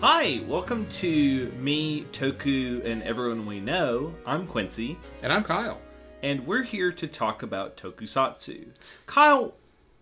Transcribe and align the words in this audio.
Hi, 0.00 0.40
welcome 0.46 0.86
to 0.88 1.50
me, 1.58 2.04
Toku, 2.12 2.84
and 2.84 3.02
everyone 3.02 3.46
we 3.46 3.60
know. 3.60 4.14
I'm 4.24 4.46
Quincy, 4.46 4.96
And 5.22 5.32
I'm 5.32 5.42
Kyle. 5.44 5.80
and 6.22 6.46
we're 6.46 6.62
here 6.62 6.92
to 6.92 7.06
talk 7.06 7.42
about 7.42 7.76
tokusatsu. 7.76 8.68
Kyle, 9.06 9.54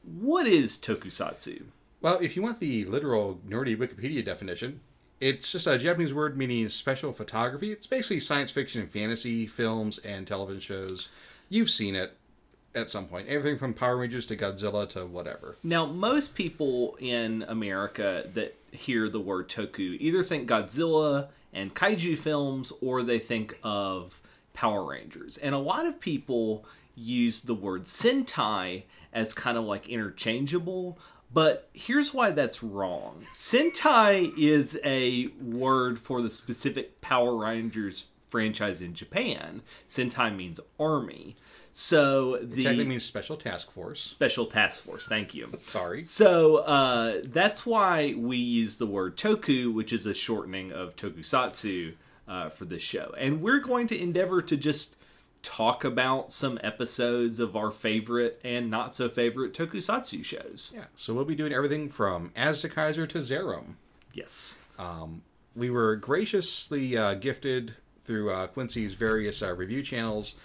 what 0.02 0.46
is 0.46 0.76
tokusatsu? 0.78 1.64
Well, 2.02 2.18
if 2.20 2.36
you 2.36 2.42
want 2.42 2.60
the 2.60 2.84
literal 2.84 3.40
nerdy 3.48 3.76
Wikipedia 3.76 4.24
definition, 4.24 4.80
it's 5.20 5.50
just 5.52 5.66
a 5.66 5.78
Japanese 5.78 6.12
word 6.12 6.36
meaning 6.36 6.68
special 6.68 7.12
photography. 7.14 7.72
It's 7.72 7.86
basically 7.86 8.20
science 8.20 8.50
fiction 8.50 8.82
and 8.82 8.90
fantasy 8.90 9.46
films 9.46 9.98
and 9.98 10.26
television 10.26 10.60
shows. 10.60 11.08
You've 11.48 11.70
seen 11.70 11.94
it 11.94 12.16
at 12.76 12.90
some 12.90 13.06
point. 13.06 13.28
Everything 13.28 13.58
from 13.58 13.74
Power 13.74 13.96
Rangers 13.96 14.26
to 14.26 14.36
Godzilla 14.36 14.88
to 14.90 15.06
whatever. 15.06 15.56
Now, 15.62 15.86
most 15.86 16.34
people 16.34 16.96
in 17.00 17.44
America 17.48 18.28
that 18.34 18.56
hear 18.70 19.08
the 19.08 19.20
word 19.20 19.48
toku 19.48 19.96
either 19.98 20.22
think 20.22 20.48
Godzilla 20.48 21.28
and 21.52 21.74
kaiju 21.74 22.18
films 22.18 22.72
or 22.82 23.02
they 23.02 23.18
think 23.18 23.58
of 23.62 24.20
Power 24.52 24.84
Rangers. 24.84 25.38
And 25.38 25.54
a 25.54 25.58
lot 25.58 25.86
of 25.86 25.98
people 25.98 26.66
use 26.94 27.40
the 27.40 27.54
word 27.54 27.84
Sentai 27.84 28.84
as 29.12 29.32
kind 29.32 29.56
of 29.56 29.64
like 29.64 29.88
interchangeable. 29.88 30.98
But 31.32 31.68
here's 31.72 32.14
why 32.14 32.30
that's 32.30 32.62
wrong. 32.62 33.26
Sentai 33.32 34.32
is 34.38 34.78
a 34.84 35.28
word 35.40 35.98
for 35.98 36.22
the 36.22 36.30
specific 36.30 37.00
Power 37.00 37.36
Rangers 37.36 38.08
franchise 38.28 38.80
in 38.80 38.94
Japan. 38.94 39.62
Sentai 39.88 40.34
means 40.34 40.60
army. 40.78 41.36
So 41.78 42.36
It 42.36 42.52
the 42.52 42.62
technically 42.62 42.86
means 42.86 43.04
special 43.04 43.36
task 43.36 43.70
force. 43.70 44.00
special 44.00 44.46
task 44.46 44.84
force. 44.84 45.06
Thank 45.06 45.34
you. 45.34 45.52
Sorry. 45.58 46.02
So 46.04 46.56
uh, 46.58 47.20
that's 47.28 47.66
why 47.66 48.14
we 48.16 48.38
use 48.38 48.78
the 48.78 48.86
word 48.86 49.18
toku, 49.18 49.74
which 49.74 49.92
is 49.92 50.06
a 50.06 50.14
shortening 50.14 50.72
of 50.72 50.96
tokusatsu, 50.96 51.92
uh, 52.26 52.48
for 52.48 52.64
this 52.64 52.80
show. 52.80 53.14
And 53.18 53.42
we're 53.42 53.60
going 53.60 53.88
to 53.88 54.00
endeavor 54.00 54.40
to 54.40 54.56
just 54.56 54.96
talk 55.42 55.84
about 55.84 56.32
some 56.32 56.58
episodes 56.64 57.38
of 57.40 57.54
our 57.54 57.70
favorite 57.70 58.38
and 58.42 58.70
not 58.70 58.94
so 58.94 59.10
favorite 59.10 59.52
tokusatsu 59.52 60.24
shows. 60.24 60.72
Yeah. 60.74 60.84
So 60.96 61.12
we'll 61.12 61.26
be 61.26 61.34
doing 61.36 61.52
everything 61.52 61.90
from 61.90 62.30
Aztekaiser 62.34 63.06
to 63.10 63.18
Zeiram. 63.18 63.74
Yes. 64.14 64.56
Um, 64.78 65.20
We 65.54 65.68
were 65.68 65.94
graciously 65.96 66.96
uh, 66.96 67.14
gifted 67.16 67.74
through 68.04 68.30
uh, 68.30 68.46
Quincy's 68.46 68.94
various 68.94 69.42
uh, 69.42 69.54
review 69.54 69.82
channels. 69.82 70.36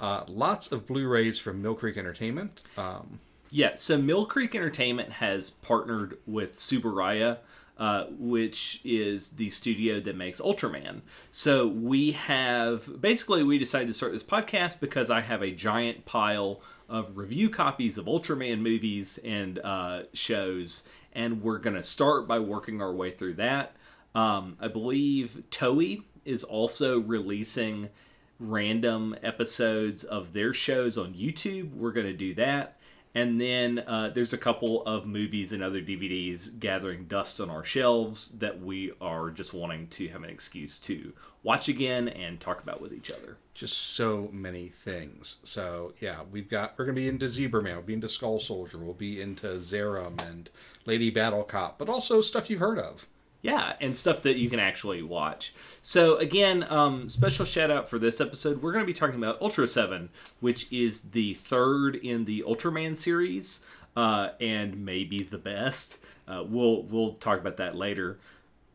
Uh, 0.00 0.24
lots 0.28 0.70
of 0.72 0.86
Blu-rays 0.86 1.38
from 1.38 1.62
Mill 1.62 1.74
Creek 1.74 1.96
Entertainment. 1.96 2.62
Um, 2.76 3.20
Yeah, 3.50 3.76
so 3.76 3.96
Mill 3.96 4.26
Creek 4.26 4.54
Entertainment 4.54 5.12
has 5.12 5.50
partnered 5.50 6.18
with 6.26 6.52
Tsuburaya, 6.54 7.38
uh, 7.78 8.04
which 8.18 8.80
is 8.84 9.32
the 9.32 9.50
studio 9.50 10.00
that 10.00 10.16
makes 10.16 10.40
Ultraman. 10.40 11.00
So 11.30 11.66
we 11.66 12.12
have 12.12 13.00
basically 13.00 13.42
we 13.42 13.58
decided 13.58 13.88
to 13.88 13.94
start 13.94 14.12
this 14.12 14.22
podcast 14.22 14.80
because 14.80 15.10
I 15.10 15.20
have 15.20 15.42
a 15.42 15.50
giant 15.50 16.04
pile 16.06 16.60
of 16.88 17.16
review 17.16 17.50
copies 17.50 17.98
of 17.98 18.06
Ultraman 18.06 18.60
movies 18.60 19.18
and 19.24 19.58
uh, 19.58 20.02
shows, 20.12 20.88
and 21.12 21.42
we're 21.42 21.58
gonna 21.58 21.82
start 21.82 22.26
by 22.26 22.38
working 22.38 22.80
our 22.82 22.92
way 22.92 23.10
through 23.10 23.34
that. 23.34 23.76
Um, 24.14 24.56
I 24.60 24.68
believe 24.68 25.42
Toei 25.50 26.02
is 26.24 26.42
also 26.44 26.98
releasing 27.00 27.90
random 28.38 29.16
episodes 29.22 30.04
of 30.04 30.32
their 30.32 30.52
shows 30.52 30.98
on 30.98 31.14
YouTube. 31.14 31.74
We're 31.74 31.92
going 31.92 32.06
to 32.06 32.12
do 32.12 32.34
that. 32.34 32.78
And 33.14 33.40
then 33.40 33.78
uh, 33.86 34.10
there's 34.14 34.34
a 34.34 34.38
couple 34.38 34.84
of 34.84 35.06
movies 35.06 35.54
and 35.54 35.62
other 35.62 35.80
DVDs 35.80 36.58
gathering 36.60 37.06
dust 37.06 37.40
on 37.40 37.48
our 37.48 37.64
shelves 37.64 38.32
that 38.40 38.60
we 38.60 38.92
are 39.00 39.30
just 39.30 39.54
wanting 39.54 39.88
to 39.88 40.08
have 40.08 40.22
an 40.22 40.28
excuse 40.28 40.78
to 40.80 41.14
watch 41.42 41.66
again 41.66 42.08
and 42.08 42.38
talk 42.40 42.62
about 42.62 42.82
with 42.82 42.92
each 42.92 43.10
other. 43.10 43.38
just 43.54 43.78
so 43.78 44.28
many 44.34 44.68
things. 44.68 45.36
So 45.44 45.94
yeah, 45.98 46.18
we've 46.30 46.50
got 46.50 46.74
we're 46.76 46.84
gonna 46.84 46.96
be 46.96 47.08
into 47.08 47.24
Zebraman, 47.26 47.72
we'll 47.72 47.82
be 47.82 47.94
into 47.94 48.08
Skull 48.08 48.38
Soldier, 48.38 48.76
we'll 48.76 48.92
be 48.92 49.22
into 49.22 49.46
Zeiram 49.46 50.20
and 50.28 50.50
Lady 50.84 51.08
Battle 51.08 51.42
Cop, 51.42 51.78
but 51.78 51.88
also 51.88 52.20
stuff 52.20 52.50
you've 52.50 52.60
heard 52.60 52.78
of. 52.78 53.06
Yeah, 53.46 53.74
and 53.80 53.96
stuff 53.96 54.22
that 54.22 54.36
you 54.36 54.50
can 54.50 54.58
actually 54.58 55.02
watch. 55.02 55.54
So 55.82 56.16
again, 56.16 56.66
um, 56.68 57.08
special 57.08 57.44
shout 57.44 57.70
out 57.70 57.88
for 57.88 57.98
this 57.98 58.20
episode. 58.20 58.62
We're 58.62 58.72
going 58.72 58.84
to 58.84 58.86
be 58.86 58.92
talking 58.92 59.16
about 59.16 59.40
Ultra 59.40 59.66
Seven, 59.66 60.10
which 60.40 60.70
is 60.72 61.10
the 61.10 61.34
third 61.34 61.96
in 61.96 62.24
the 62.24 62.44
Ultraman 62.46 62.96
series, 62.96 63.64
uh, 63.96 64.30
and 64.40 64.84
maybe 64.84 65.22
the 65.22 65.38
best. 65.38 66.02
Uh, 66.26 66.42
we'll 66.46 66.82
we'll 66.82 67.12
talk 67.12 67.38
about 67.38 67.56
that 67.58 67.76
later. 67.76 68.18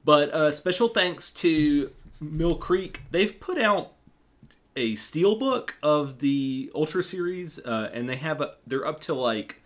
But 0.06 0.34
uh, 0.34 0.52
special 0.52 0.88
thanks 0.88 1.32
to 1.34 1.92
Mill 2.20 2.56
Creek. 2.56 3.02
They've 3.12 3.40
put 3.40 3.60
out 3.60 3.94
a 4.76 4.94
steelbook 4.94 5.72
of 5.84 6.20
the 6.20 6.72
Ultra 6.74 7.04
series, 7.04 7.60
uh, 7.60 7.90
and 7.94 8.08
they 8.08 8.16
have 8.16 8.42
a, 8.42 8.56
they're 8.66 8.86
up 8.86 9.02
to 9.02 9.14
like 9.14 9.62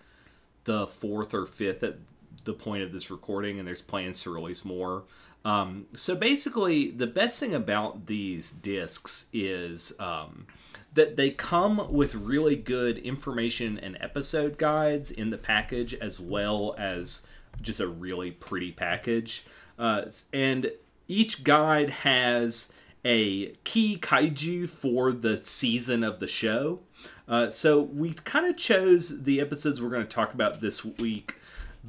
the 0.63 0.87
fourth 0.87 1.33
or 1.33 1.45
fifth 1.45 1.83
at 1.83 1.97
the 2.45 2.53
point 2.53 2.83
of 2.83 2.91
this 2.91 3.11
recording, 3.11 3.59
and 3.59 3.67
there's 3.67 3.81
plans 3.81 4.21
to 4.21 4.33
release 4.33 4.63
more. 4.63 5.03
Um, 5.43 5.85
so 5.93 6.15
basically, 6.15 6.91
the 6.91 7.07
best 7.07 7.39
thing 7.39 7.53
about 7.53 8.07
these 8.07 8.51
discs 8.51 9.27
is 9.31 9.93
um, 9.99 10.47
that 10.93 11.17
they 11.17 11.29
come 11.29 11.91
with 11.93 12.15
really 12.15 12.55
good 12.55 12.97
information 12.97 13.77
and 13.77 13.97
episode 14.01 14.57
guides 14.57 15.11
in 15.11 15.29
the 15.29 15.37
package, 15.37 15.93
as 15.93 16.19
well 16.19 16.73
as 16.77 17.27
just 17.61 17.79
a 17.79 17.87
really 17.87 18.31
pretty 18.31 18.71
package. 18.71 19.45
Uh, 19.77 20.05
and 20.33 20.71
each 21.07 21.43
guide 21.43 21.89
has 21.89 22.73
a 23.03 23.53
key 23.63 23.97
kaiju 24.01 24.67
for 24.67 25.13
the 25.13 25.37
season 25.37 26.03
of 26.03 26.19
the 26.19 26.27
show. 26.27 26.79
Uh, 27.27 27.51
so 27.51 27.81
we 27.81 28.13
kind 28.13 28.47
of 28.47 28.57
chose 28.57 29.23
the 29.23 29.39
episodes 29.39 29.79
we're 29.79 29.89
going 29.89 30.01
to 30.01 30.07
talk 30.07 30.33
about 30.33 30.59
this 30.59 30.83
week 30.83 31.35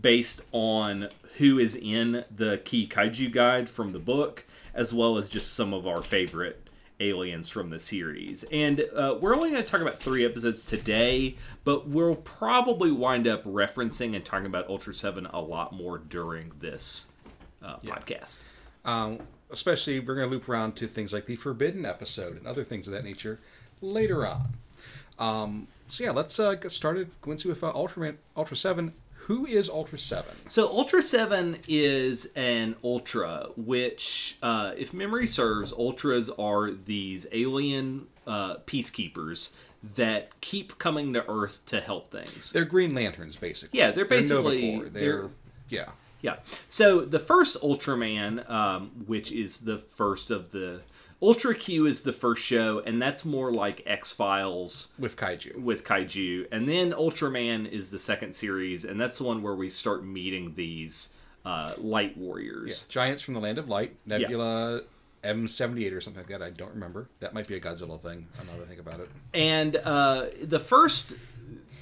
based 0.00 0.44
on 0.52 1.08
who 1.38 1.58
is 1.58 1.74
in 1.74 2.24
the 2.34 2.58
key 2.64 2.86
kaiju 2.86 3.30
guide 3.32 3.68
from 3.68 3.92
the 3.92 3.98
book, 3.98 4.44
as 4.74 4.92
well 4.92 5.16
as 5.18 5.28
just 5.28 5.54
some 5.54 5.72
of 5.72 5.86
our 5.86 6.02
favorite 6.02 6.68
aliens 6.98 7.48
from 7.48 7.68
the 7.68 7.78
series. 7.78 8.44
And 8.44 8.80
uh, 8.94 9.16
we're 9.20 9.34
only 9.34 9.50
going 9.50 9.62
to 9.62 9.68
talk 9.68 9.82
about 9.82 9.98
three 9.98 10.24
episodes 10.24 10.66
today, 10.66 11.36
but 11.64 11.86
we'll 11.86 12.16
probably 12.16 12.90
wind 12.90 13.26
up 13.26 13.44
referencing 13.44 14.16
and 14.16 14.24
talking 14.24 14.46
about 14.46 14.68
Ultra 14.68 14.94
7 14.94 15.26
a 15.26 15.40
lot 15.40 15.74
more 15.74 15.98
during 15.98 16.52
this 16.58 17.08
uh, 17.62 17.76
podcast. 17.78 18.44
Um, 18.84 19.18
especially 19.50 20.00
we're 20.00 20.14
gonna 20.14 20.28
loop 20.28 20.48
around 20.48 20.76
to 20.76 20.86
things 20.86 21.12
like 21.12 21.26
the 21.26 21.36
Forbidden 21.36 21.84
episode 21.84 22.36
and 22.36 22.46
other 22.46 22.64
things 22.64 22.86
of 22.86 22.92
that 22.92 23.04
nature 23.04 23.40
later 23.80 24.26
on. 24.26 24.54
Um, 25.18 25.68
so 25.88 26.04
yeah, 26.04 26.10
let's 26.10 26.38
uh, 26.38 26.54
get 26.54 26.72
started. 26.72 27.10
Quincy 27.20 27.48
with 27.48 27.62
uh, 27.62 27.72
Ultraman 27.72 28.16
Ultra 28.36 28.56
Seven. 28.56 28.92
Who 29.26 29.44
is 29.46 29.68
Ultra 29.68 29.98
Seven? 29.98 30.34
So 30.46 30.68
Ultra 30.68 31.02
Seven 31.02 31.58
is 31.66 32.32
an 32.36 32.76
ultra, 32.84 33.48
which, 33.56 34.38
uh, 34.42 34.72
if 34.76 34.94
memory 34.94 35.26
serves, 35.26 35.72
ultras 35.72 36.30
are 36.30 36.70
these 36.70 37.26
alien 37.32 38.06
uh, 38.26 38.56
peacekeepers 38.66 39.50
that 39.96 40.40
keep 40.40 40.78
coming 40.78 41.12
to 41.14 41.28
Earth 41.28 41.60
to 41.66 41.80
help 41.80 42.08
things. 42.10 42.52
They're 42.52 42.64
Green 42.64 42.94
Lanterns, 42.94 43.36
basically. 43.36 43.78
Yeah, 43.78 43.90
they're 43.90 44.04
basically- 44.04 44.76
Corps. 44.76 44.88
They're, 44.90 45.02
they're- 45.02 45.30
yeah. 45.68 45.88
Yeah. 46.22 46.36
So 46.68 47.00
the 47.02 47.20
first 47.20 47.60
Ultraman, 47.62 48.48
um, 48.50 48.90
which 49.06 49.30
is 49.32 49.60
the 49.60 49.78
first 49.78 50.30
of 50.30 50.50
the 50.50 50.80
Ultra 51.22 51.54
Q, 51.54 51.86
is 51.86 52.02
the 52.02 52.12
first 52.12 52.42
show, 52.42 52.80
and 52.80 53.00
that's 53.00 53.24
more 53.24 53.52
like 53.52 53.82
X 53.86 54.12
Files 54.12 54.92
with 54.98 55.16
kaiju. 55.16 55.56
with 55.62 55.84
kaiju, 55.84 56.46
and 56.52 56.68
then 56.68 56.92
Ultraman 56.92 57.70
is 57.70 57.90
the 57.90 57.98
second 57.98 58.34
series, 58.34 58.84
and 58.84 59.00
that's 59.00 59.18
the 59.18 59.24
one 59.24 59.42
where 59.42 59.54
we 59.54 59.70
start 59.70 60.04
meeting 60.04 60.54
these 60.56 61.14
uh, 61.44 61.74
light 61.78 62.16
warriors. 62.16 62.84
Giants 62.88 63.22
from 63.22 63.34
the 63.34 63.40
Land 63.40 63.56
of 63.58 63.68
Light, 63.68 63.96
Nebula 64.04 64.82
M78 65.24 65.92
or 65.92 66.00
something 66.00 66.22
like 66.22 66.28
that. 66.28 66.42
I 66.42 66.50
don't 66.50 66.72
remember. 66.72 67.08
That 67.20 67.34
might 67.34 67.48
be 67.48 67.54
a 67.54 67.60
Godzilla 67.60 68.00
thing. 68.00 68.26
I'm 68.38 68.46
not 68.46 68.58
to 68.58 68.66
think 68.66 68.80
about 68.80 69.00
it. 69.00 69.08
And 69.34 69.76
uh, 69.76 70.26
the 70.42 70.60
first 70.60 71.16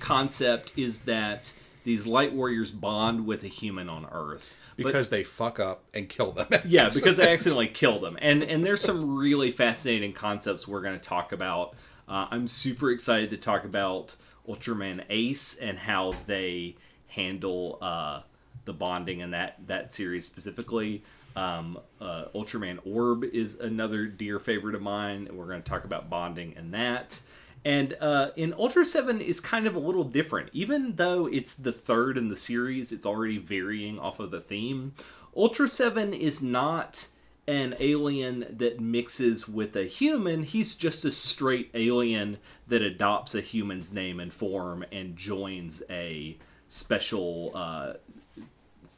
concept 0.00 0.72
is 0.76 1.04
that 1.04 1.52
these 1.84 2.06
light 2.06 2.32
warriors 2.34 2.72
bond 2.72 3.26
with 3.26 3.44
a 3.44 3.48
human 3.48 3.88
on 3.88 4.06
Earth. 4.10 4.56
But- 4.76 4.86
Because 4.86 5.08
they 5.10 5.22
fuck 5.22 5.60
up 5.60 5.84
and 5.94 6.08
kill 6.08 6.32
them. 6.32 6.48
yeah, 6.64 6.90
because 6.92 7.16
they 7.16 7.32
accidentally 7.32 7.68
kill 7.68 7.98
them. 8.00 8.18
And 8.20 8.42
and 8.42 8.64
there's 8.64 8.80
some 8.80 9.16
really 9.16 9.50
fascinating 9.50 10.12
concepts 10.12 10.66
we're 10.66 10.82
going 10.82 10.94
to 10.94 11.00
talk 11.00 11.30
about. 11.32 11.74
Uh, 12.08 12.26
I'm 12.30 12.48
super 12.48 12.90
excited 12.90 13.30
to 13.30 13.36
talk 13.36 13.64
about 13.64 14.16
Ultraman 14.48 15.04
Ace 15.08 15.56
and 15.58 15.78
how 15.78 16.12
they 16.26 16.76
handle 17.08 17.78
uh, 17.80 18.20
the 18.64 18.72
bonding 18.72 19.20
in 19.20 19.30
that 19.30 19.58
that 19.68 19.90
series 19.90 20.24
specifically. 20.26 21.02
Um, 21.36 21.78
uh, 22.00 22.26
Ultraman 22.34 22.78
Orb 22.84 23.24
is 23.24 23.58
another 23.58 24.06
dear 24.06 24.38
favorite 24.38 24.74
of 24.74 24.82
mine, 24.82 25.26
and 25.28 25.36
we're 25.38 25.46
going 25.46 25.62
to 25.62 25.68
talk 25.68 25.84
about 25.84 26.08
bonding 26.08 26.54
in 26.56 26.70
that. 26.72 27.20
And 27.64 27.96
uh, 28.00 28.30
in 28.36 28.52
Ultra 28.54 28.84
7 28.84 29.20
is 29.20 29.40
kind 29.40 29.66
of 29.66 29.74
a 29.74 29.78
little 29.78 30.04
different. 30.04 30.50
Even 30.52 30.96
though 30.96 31.26
it's 31.26 31.54
the 31.54 31.72
third 31.72 32.18
in 32.18 32.28
the 32.28 32.36
series, 32.36 32.92
it's 32.92 33.06
already 33.06 33.38
varying 33.38 33.98
off 33.98 34.20
of 34.20 34.30
the 34.30 34.40
theme. 34.40 34.92
Ultra 35.34 35.68
7 35.68 36.12
is 36.12 36.42
not 36.42 37.08
an 37.46 37.74
alien 37.80 38.46
that 38.50 38.80
mixes 38.80 39.48
with 39.48 39.76
a 39.76 39.84
human. 39.84 40.44
He's 40.44 40.74
just 40.74 41.04
a 41.04 41.10
straight 41.10 41.70
alien 41.74 42.38
that 42.68 42.82
adopts 42.82 43.34
a 43.34 43.40
human's 43.40 43.92
name 43.92 44.20
and 44.20 44.32
form 44.32 44.84
and 44.92 45.16
joins 45.16 45.82
a 45.90 46.36
special 46.68 47.52
uh, 47.54 47.94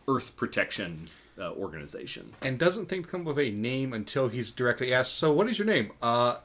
Earth 0.09 0.37
protection 0.37 1.09
uh, 1.39 1.53
organization. 1.53 2.33
And 2.43 2.59
doesn't 2.59 2.87
think 2.87 3.07
to 3.07 3.11
come 3.11 3.25
with 3.25 3.39
a 3.39 3.51
name 3.51 3.93
until 3.93 4.29
he's 4.29 4.53
directly 4.53 4.95
asked, 4.95 5.17
So, 5.17 5.33
what 5.33 5.49
is 5.49 5.59
your 5.59 5.67
name? 5.67 5.93
Uh, 6.01 6.37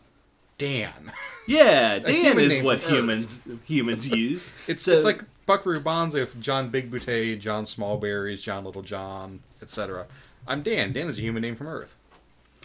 Dan. 0.61 1.11
Yeah, 1.47 1.99
Dan 1.99 2.13
human 2.15 2.45
is 2.45 2.61
what 2.61 2.79
from 2.79 2.93
Earth. 2.93 2.97
humans 2.99 3.47
humans 3.65 4.09
use. 4.09 4.51
It's, 4.67 4.83
So- 4.83 4.93
it's 4.93 5.05
like 5.05 5.23
Buckaroo 5.47 5.79
Banzai 5.79 6.19
with 6.19 6.39
John 6.39 6.69
Big 6.69 6.91
Boutte, 6.91 7.39
John 7.39 7.63
Smallberries, 7.65 8.41
John 8.41 8.63
Little 8.63 8.83
John, 8.83 9.39
etc. 9.61 10.05
I'm 10.47 10.61
Dan. 10.61 10.93
Dan 10.93 11.07
is 11.09 11.17
a 11.17 11.21
human 11.21 11.41
name 11.41 11.55
from 11.55 11.67
Earth. 11.67 11.95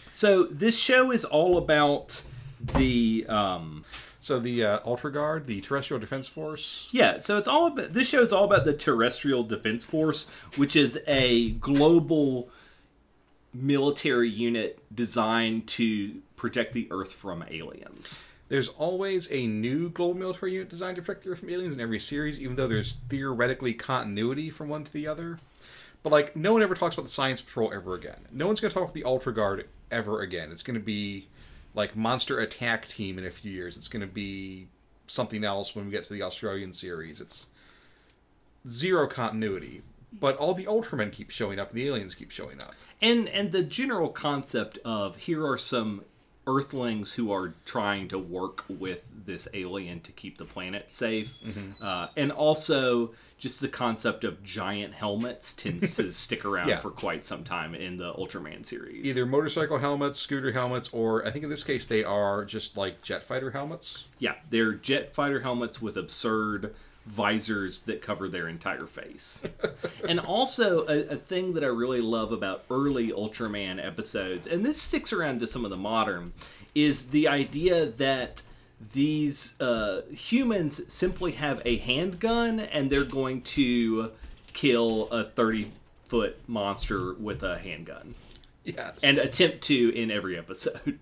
So 0.07 0.43
this 0.45 0.79
show 0.79 1.11
is 1.11 1.25
all 1.25 1.57
about 1.57 2.23
the 2.75 3.25
um 3.27 3.83
So 4.19 4.39
the 4.39 4.63
uh, 4.63 4.79
Ultra 4.85 5.11
Guard, 5.11 5.47
the 5.47 5.59
Terrestrial 5.61 5.99
Defense 5.99 6.27
Force, 6.27 6.87
yeah, 6.91 7.17
so 7.17 7.37
it's 7.37 7.47
all 7.47 7.67
about 7.67 7.93
this 7.93 8.07
show 8.07 8.21
is 8.21 8.31
all 8.31 8.43
about 8.45 8.63
the 8.65 8.73
Terrestrial 8.73 9.43
Defense 9.43 9.83
Force, 9.85 10.29
which 10.55 10.75
is 10.75 10.99
a 11.07 11.51
global 11.51 12.49
military 13.53 14.29
unit 14.29 14.79
designed 14.93 15.67
to 15.67 16.15
protect 16.37 16.71
the 16.71 16.87
Earth 16.89 17.11
from 17.11 17.43
aliens. 17.49 18.23
There's 18.47 18.69
always 18.69 19.29
a 19.29 19.45
new 19.45 19.89
global 19.89 20.13
military 20.13 20.53
unit 20.53 20.69
designed 20.69 20.95
to 20.95 21.01
protect 21.01 21.25
the 21.25 21.31
Earth 21.31 21.39
from 21.39 21.49
aliens 21.49 21.75
in 21.75 21.81
every 21.81 21.99
series, 21.99 22.39
even 22.39 22.55
though 22.55 22.67
there's 22.67 22.95
theoretically 23.09 23.73
continuity 23.73 24.49
from 24.49 24.69
one 24.69 24.85
to 24.85 24.93
the 24.93 25.05
other. 25.07 25.39
But 26.01 26.13
like, 26.13 26.35
no 26.37 26.53
one 26.53 26.61
ever 26.61 26.75
talks 26.75 26.95
about 26.95 27.03
the 27.03 27.11
Science 27.11 27.41
Patrol 27.41 27.73
ever 27.73 27.95
again. 27.95 28.27
No 28.31 28.47
one's 28.47 28.61
going 28.61 28.69
to 28.69 28.73
talk 28.73 28.83
about 28.83 28.93
the 28.93 29.03
Ultra 29.03 29.33
Guard 29.33 29.67
ever 29.91 30.21
again. 30.21 30.51
It's 30.51 30.63
going 30.63 30.79
to 30.79 30.85
be 30.85 31.27
like 31.73 31.97
Monster 31.97 32.39
Attack 32.39 32.87
Team 32.87 33.17
in 33.17 33.25
a 33.25 33.31
few 33.31 33.51
years. 33.51 33.75
It's 33.75 33.89
going 33.89 34.01
to 34.01 34.07
be 34.07 34.67
something 35.07 35.43
else 35.43 35.75
when 35.75 35.85
we 35.85 35.91
get 35.91 36.05
to 36.05 36.13
the 36.13 36.21
Australian 36.21 36.71
series. 36.71 37.19
It's 37.19 37.47
zero 38.69 39.07
continuity. 39.07 39.81
But 40.17 40.37
all 40.37 40.53
the 40.53 40.65
Ultramen 40.65 41.11
keep 41.11 41.29
showing 41.29 41.59
up, 41.59 41.71
and 41.71 41.77
the 41.77 41.87
aliens 41.87 42.15
keep 42.15 42.31
showing 42.31 42.61
up. 42.61 42.73
And 43.01 43.27
and 43.27 43.51
the 43.51 43.61
general 43.61 44.09
concept 44.09 44.77
of 44.85 45.17
here 45.17 45.45
are 45.45 45.57
some 45.57 46.03
Earthlings 46.47 47.13
who 47.13 47.31
are 47.31 47.53
trying 47.65 48.07
to 48.07 48.17
work 48.17 48.63
with 48.69 49.05
this 49.25 49.47
alien 49.53 49.99
to 50.01 50.11
keep 50.13 50.37
the 50.37 50.45
planet 50.45 50.91
safe, 50.91 51.37
uh, 51.81 52.07
and 52.15 52.31
also 52.31 53.13
just 53.37 53.61
the 53.61 53.67
concept 53.67 54.23
of 54.23 54.41
giant 54.43 54.93
helmets 54.93 55.53
tends 55.53 55.95
to 55.97 56.11
stick 56.13 56.45
around 56.45 56.69
Yeah. 56.69 56.77
for 56.79 56.89
quite 56.89 57.25
some 57.25 57.43
time 57.43 57.75
in 57.75 57.97
the 57.97 58.13
Ultraman 58.13 58.65
series. 58.65 59.05
Either 59.05 59.25
motorcycle 59.25 59.77
helmets, 59.77 60.17
scooter 60.19 60.51
helmets, 60.53 60.89
or 60.91 61.27
I 61.27 61.31
think 61.31 61.43
in 61.43 61.49
this 61.51 61.63
case 61.63 61.85
they 61.85 62.03
are 62.03 62.45
just 62.45 62.77
like 62.77 63.03
jet 63.03 63.23
fighter 63.23 63.51
helmets. 63.51 64.05
yeah, 64.17 64.35
they're 64.49 64.73
jet 64.73 65.13
fighter 65.13 65.41
helmets 65.41 65.81
with 65.81 65.97
absurd 65.97 66.73
visors 67.07 67.81
that 67.83 68.01
cover 68.01 68.27
their 68.27 68.47
entire 68.47 68.85
face. 68.85 69.41
and 70.07 70.19
also, 70.19 70.85
a, 70.87 71.13
a 71.13 71.15
thing 71.15 71.53
that 71.53 71.63
I 71.63 71.67
really 71.67 72.01
love 72.01 72.31
about 72.31 72.63
early 72.69 73.09
Ultraman 73.11 73.83
episodes, 73.83 74.45
and 74.45 74.65
this 74.65 74.81
sticks 74.81 75.11
around 75.13 75.39
to 75.39 75.47
some 75.47 75.63
of 75.63 75.71
the 75.71 75.77
modern, 75.77 76.33
is 76.75 77.09
the 77.09 77.27
idea 77.27 77.85
that 77.85 78.43
these 78.93 79.59
uh, 79.59 80.01
humans 80.11 80.81
simply 80.93 81.31
have 81.31 81.61
a 81.65 81.77
handgun 81.77 82.59
and 82.59 82.91
they're 82.91 83.03
going 83.03 83.41
to 83.41 84.11
kill 84.53 85.07
a 85.09 85.23
30 85.23 85.71
foot 86.05 86.37
monster 86.47 87.13
with 87.15 87.41
a 87.43 87.57
handgun 87.57 88.13
Yes. 88.63 88.99
and 89.03 89.17
attempt 89.17 89.61
to 89.63 89.89
in 89.95 90.11
every 90.11 90.37
episode 90.37 90.99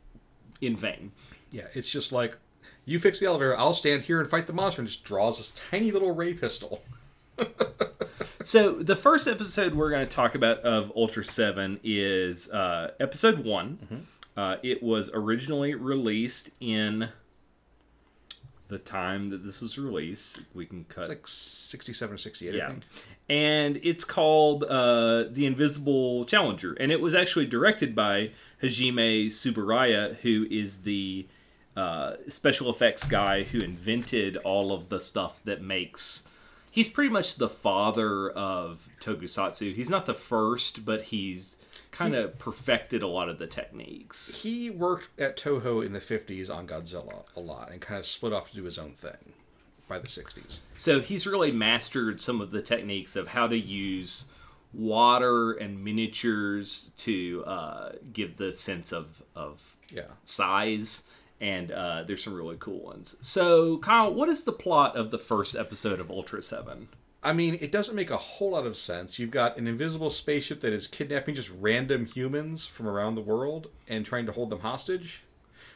in 0.62 0.76
vain. 0.76 1.12
yeah, 1.50 1.66
it's 1.74 1.90
just 1.90 2.10
like 2.12 2.36
you 2.84 2.98
fix 2.98 3.20
the 3.20 3.26
elevator, 3.26 3.56
I'll 3.58 3.74
stand 3.74 4.02
here 4.02 4.20
and 4.20 4.28
fight 4.28 4.46
the 4.46 4.52
monster, 4.52 4.80
and 4.80 4.88
just 4.88 5.04
draws 5.04 5.38
this 5.38 5.52
tiny 5.70 5.90
little 5.90 6.12
ray 6.12 6.34
pistol. 6.34 6.82
So 8.42 8.72
the 8.72 8.96
first 8.96 9.28
episode 9.28 9.74
we're 9.74 9.90
going 9.90 10.06
to 10.06 10.14
talk 10.14 10.34
about 10.34 10.60
of 10.60 10.90
Ultra 10.96 11.24
Seven 11.24 11.78
is 11.84 12.50
uh, 12.50 12.92
episode 12.98 13.44
one. 13.44 14.06
Uh, 14.34 14.56
it 14.62 14.82
was 14.82 15.10
originally 15.12 15.74
released 15.74 16.50
in 16.58 17.10
the 18.68 18.78
time 18.78 19.28
that 19.28 19.44
this 19.44 19.60
was 19.60 19.78
released. 19.78 20.40
We 20.54 20.64
can 20.64 20.84
cut. 20.84 21.00
It's 21.00 21.08
like 21.10 21.26
sixty-seven 21.26 22.14
or 22.14 22.18
sixty-eight. 22.18 22.54
I 22.54 22.56
yeah, 22.56 22.68
think. 22.68 22.84
and 23.28 23.78
it's 23.82 24.04
called 24.04 24.64
uh, 24.64 25.24
the 25.30 25.44
Invisible 25.44 26.24
Challenger, 26.24 26.72
and 26.74 26.90
it 26.90 27.00
was 27.00 27.14
actually 27.14 27.46
directed 27.46 27.94
by 27.94 28.30
Hajime 28.62 29.26
Tsuburaya, 29.26 30.16
who 30.16 30.46
is 30.50 30.78
the 30.84 31.26
uh, 31.76 32.14
special 32.28 32.68
effects 32.70 33.04
guy 33.04 33.42
who 33.44 33.58
invented 33.60 34.36
all 34.38 34.72
of 34.72 34.88
the 34.88 35.00
stuff 35.00 35.42
that 35.44 35.62
makes. 35.62 36.26
He's 36.72 36.88
pretty 36.88 37.10
much 37.10 37.36
the 37.36 37.48
father 37.48 38.30
of 38.30 38.88
Tokusatsu. 39.00 39.74
He's 39.74 39.90
not 39.90 40.06
the 40.06 40.14
first, 40.14 40.84
but 40.84 41.02
he's 41.02 41.56
kind 41.90 42.14
of 42.14 42.38
perfected 42.38 43.02
a 43.02 43.08
lot 43.08 43.28
of 43.28 43.38
the 43.38 43.46
techniques. 43.48 44.42
He 44.42 44.70
worked 44.70 45.08
at 45.20 45.36
Toho 45.36 45.84
in 45.84 45.92
the 45.92 46.00
fifties 46.00 46.48
on 46.48 46.66
Godzilla 46.68 47.24
a 47.36 47.40
lot, 47.40 47.72
and 47.72 47.80
kind 47.80 47.98
of 47.98 48.06
split 48.06 48.32
off 48.32 48.50
to 48.50 48.56
do 48.56 48.62
his 48.64 48.78
own 48.78 48.92
thing 48.92 49.32
by 49.88 49.98
the 49.98 50.08
sixties. 50.08 50.60
So 50.76 51.00
he's 51.00 51.26
really 51.26 51.50
mastered 51.50 52.20
some 52.20 52.40
of 52.40 52.52
the 52.52 52.62
techniques 52.62 53.16
of 53.16 53.28
how 53.28 53.48
to 53.48 53.58
use 53.58 54.30
water 54.72 55.52
and 55.54 55.82
miniatures 55.82 56.92
to 56.98 57.42
uh, 57.46 57.92
give 58.12 58.36
the 58.36 58.52
sense 58.52 58.92
of, 58.92 59.22
of 59.34 59.76
Yeah. 59.90 60.02
size. 60.24 61.02
And 61.40 61.70
uh, 61.72 62.04
there's 62.06 62.22
some 62.22 62.34
really 62.34 62.56
cool 62.58 62.80
ones. 62.80 63.16
So, 63.22 63.78
Kyle, 63.78 64.12
what 64.12 64.28
is 64.28 64.44
the 64.44 64.52
plot 64.52 64.96
of 64.96 65.10
the 65.10 65.18
first 65.18 65.56
episode 65.56 65.98
of 65.98 66.10
Ultra 66.10 66.42
7? 66.42 66.88
I 67.22 67.32
mean, 67.32 67.58
it 67.60 67.72
doesn't 67.72 67.94
make 67.94 68.10
a 68.10 68.16
whole 68.16 68.50
lot 68.50 68.66
of 68.66 68.76
sense. 68.76 69.18
You've 69.18 69.30
got 69.30 69.58
an 69.58 69.66
invisible 69.66 70.10
spaceship 70.10 70.60
that 70.60 70.72
is 70.72 70.86
kidnapping 70.86 71.34
just 71.34 71.50
random 71.58 72.06
humans 72.06 72.66
from 72.66 72.86
around 72.86 73.14
the 73.14 73.20
world 73.20 73.68
and 73.88 74.06
trying 74.06 74.26
to 74.26 74.32
hold 74.32 74.50
them 74.50 74.60
hostage. 74.60 75.22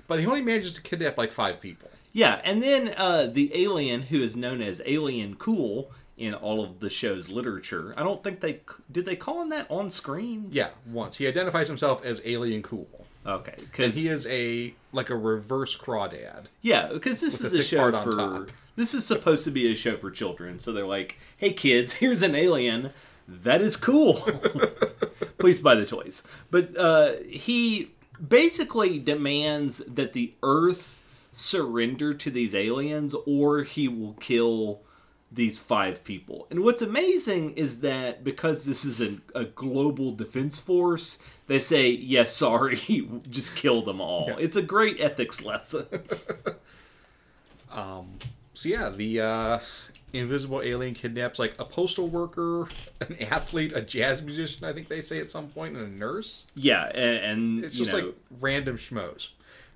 But 0.07 0.21
he 0.21 0.27
only 0.27 0.43
manages 0.43 0.73
to 0.75 0.83
kidnap 0.83 1.19
like 1.19 1.33
five 1.33 1.61
people. 1.61 1.91
Yeah, 2.13 2.41
and 2.45 2.63
then 2.63 2.95
uh, 2.97 3.27
the 3.27 3.51
alien, 3.55 4.03
who 4.03 4.23
is 4.23 4.37
known 4.37 4.63
as 4.63 4.81
Alien 4.87 5.35
Cool 5.35 5.91
in 6.17 6.33
all 6.33 6.63
of 6.63 6.79
the 6.79 6.89
show's 6.89 7.29
literature, 7.29 7.93
I 7.97 8.05
don't 8.05 8.23
think 8.23 8.41
they 8.41 8.61
did 8.91 9.05
they 9.05 9.17
call 9.17 9.43
him 9.43 9.49
that 9.49 9.67
on 9.69 9.91
screen. 9.91 10.49
Yeah, 10.53 10.71
once. 10.87 11.17
He 11.17 11.27
identifies 11.27 11.67
himself 11.67 12.05
as 12.05 12.23
Alien 12.25 12.63
Cool. 12.63 13.04
Okay, 13.27 13.55
because 13.59 13.95
he 13.97 14.09
is 14.09 14.27
a 14.27 14.75
like 14.93 15.11
a 15.11 15.17
reverse 15.17 15.77
crawdad. 15.77 16.45
Yeah, 16.61 16.89
because 16.93 17.21
this 17.21 17.41
is 17.41 17.53
the 17.53 17.59
a 17.61 17.63
show 17.63 17.93
for 18.03 18.13
top. 18.13 18.51
this 18.77 18.93
is 18.93 19.07
supposed 19.07 19.45
to 19.45 19.51
be 19.51 19.71
a 19.73 19.75
show 19.75 19.97
for 19.97 20.11
children. 20.11 20.59
So 20.59 20.73
they're 20.73 20.87
like, 20.87 21.19
"Hey 21.37 21.53
kids, 21.53 21.95
here's 22.01 22.23
an 22.23 22.35
alien 22.35 22.91
that 23.27 23.63
is 23.63 23.77
cool. 23.77 24.15
Please 25.39 25.61
buy 25.61 25.75
the 25.75 25.87
toys." 25.87 26.23
But 26.51 26.77
uh, 26.77 27.15
he 27.27 27.93
basically 28.27 28.99
demands 28.99 29.79
that 29.89 30.13
the 30.13 30.35
Earth 30.43 31.01
surrender 31.33 32.13
to 32.15 32.31
these 32.31 32.55
aliens, 32.55 33.15
or 33.27 33.63
he 33.63 33.89
will 33.89 34.15
kill 34.15 34.83
these 35.35 35.59
five 35.59 36.05
people. 36.05 36.47
And 36.51 36.61
what's 36.61 36.83
amazing 36.83 37.55
is 37.55 37.81
that 37.81 38.25
because 38.25 38.65
this 38.65 38.85
is 38.85 39.01
a, 39.01 39.19
a 39.35 39.45
global 39.45 40.13
defense 40.13 40.61
force, 40.61 41.19
they 41.47 41.59
say, 41.59 41.91
yes, 41.91 42.35
sorry, 42.35 42.77
just 43.29 43.55
kill 43.57 43.83
them 43.83 44.01
all. 44.01 44.27
Yeah. 44.29 44.37
It's 44.39 44.57
a 44.57 44.63
great 44.63 45.01
ethics 45.01 45.45
lesson. 45.45 45.87
um, 47.71 48.19
So 48.55 48.69
yeah, 48.69 48.91
the 48.91 49.21
uh, 49.21 49.59
invisible 50.13 50.63
alien 50.63 50.95
kidnaps 50.95 51.39
like 51.39 51.55
a 51.59 51.65
postal 51.65 52.09
worker, 52.09 52.69
an 53.01 53.17
athlete, 53.21 53.73
a 53.75 53.81
jazz 53.81 54.23
musician. 54.23 54.65
I 54.65 54.73
think 54.73 54.89
they 54.89 55.01
say 55.01 55.19
at 55.21 55.31
some 55.31 55.49
point, 55.49 55.77
and 55.77 55.87
a 55.87 55.91
nurse. 55.91 56.47
yeah, 56.55 56.87
and, 56.87 57.17
and 57.17 57.65
It's 57.65 57.77
just 57.77 57.93
know, 57.93 57.99
like 57.99 58.15
random 58.41 58.77
schmoes. 58.77 59.31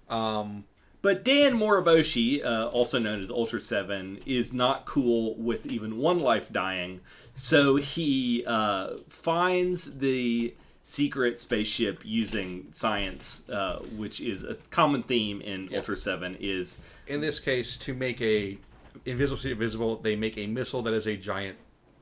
Um, 0.09 0.65
but 1.01 1.25
Dan 1.25 1.55
Moriboshi, 1.55 2.45
uh, 2.45 2.67
also 2.69 2.99
known 2.99 3.21
as 3.21 3.31
Ultra 3.31 3.61
Seven, 3.61 4.19
is 4.27 4.53
not 4.53 4.85
cool 4.85 5.35
with 5.37 5.67
even 5.67 5.99
one 5.99 6.19
life 6.19 6.53
dying. 6.53 7.01
So 7.35 7.77
he 7.77 8.45
uh, 8.47 8.97
finds 9.09 9.99
the 9.99 10.55
secret 10.83 11.39
spaceship 11.39 12.01
using 12.03 12.67
science, 12.73 13.49
uh, 13.49 13.79
which 13.97 14.21
is 14.21 14.43
a 14.43 14.55
common 14.71 15.03
theme 15.05 15.41
in 15.41 15.69
Ultra 15.75 15.97
Seven. 15.97 16.37
Is 16.41 16.81
in 17.07 17.21
this 17.21 17.39
case, 17.39 17.77
to 17.79 17.95
make 17.95 18.21
a 18.21 18.59
invisible 19.05 19.57
visible, 19.57 19.97
they 19.97 20.17
make 20.17 20.37
a 20.37 20.47
missile 20.47 20.83
that 20.83 20.95
is 20.95 21.07
a 21.07 21.17
giant 21.17 21.59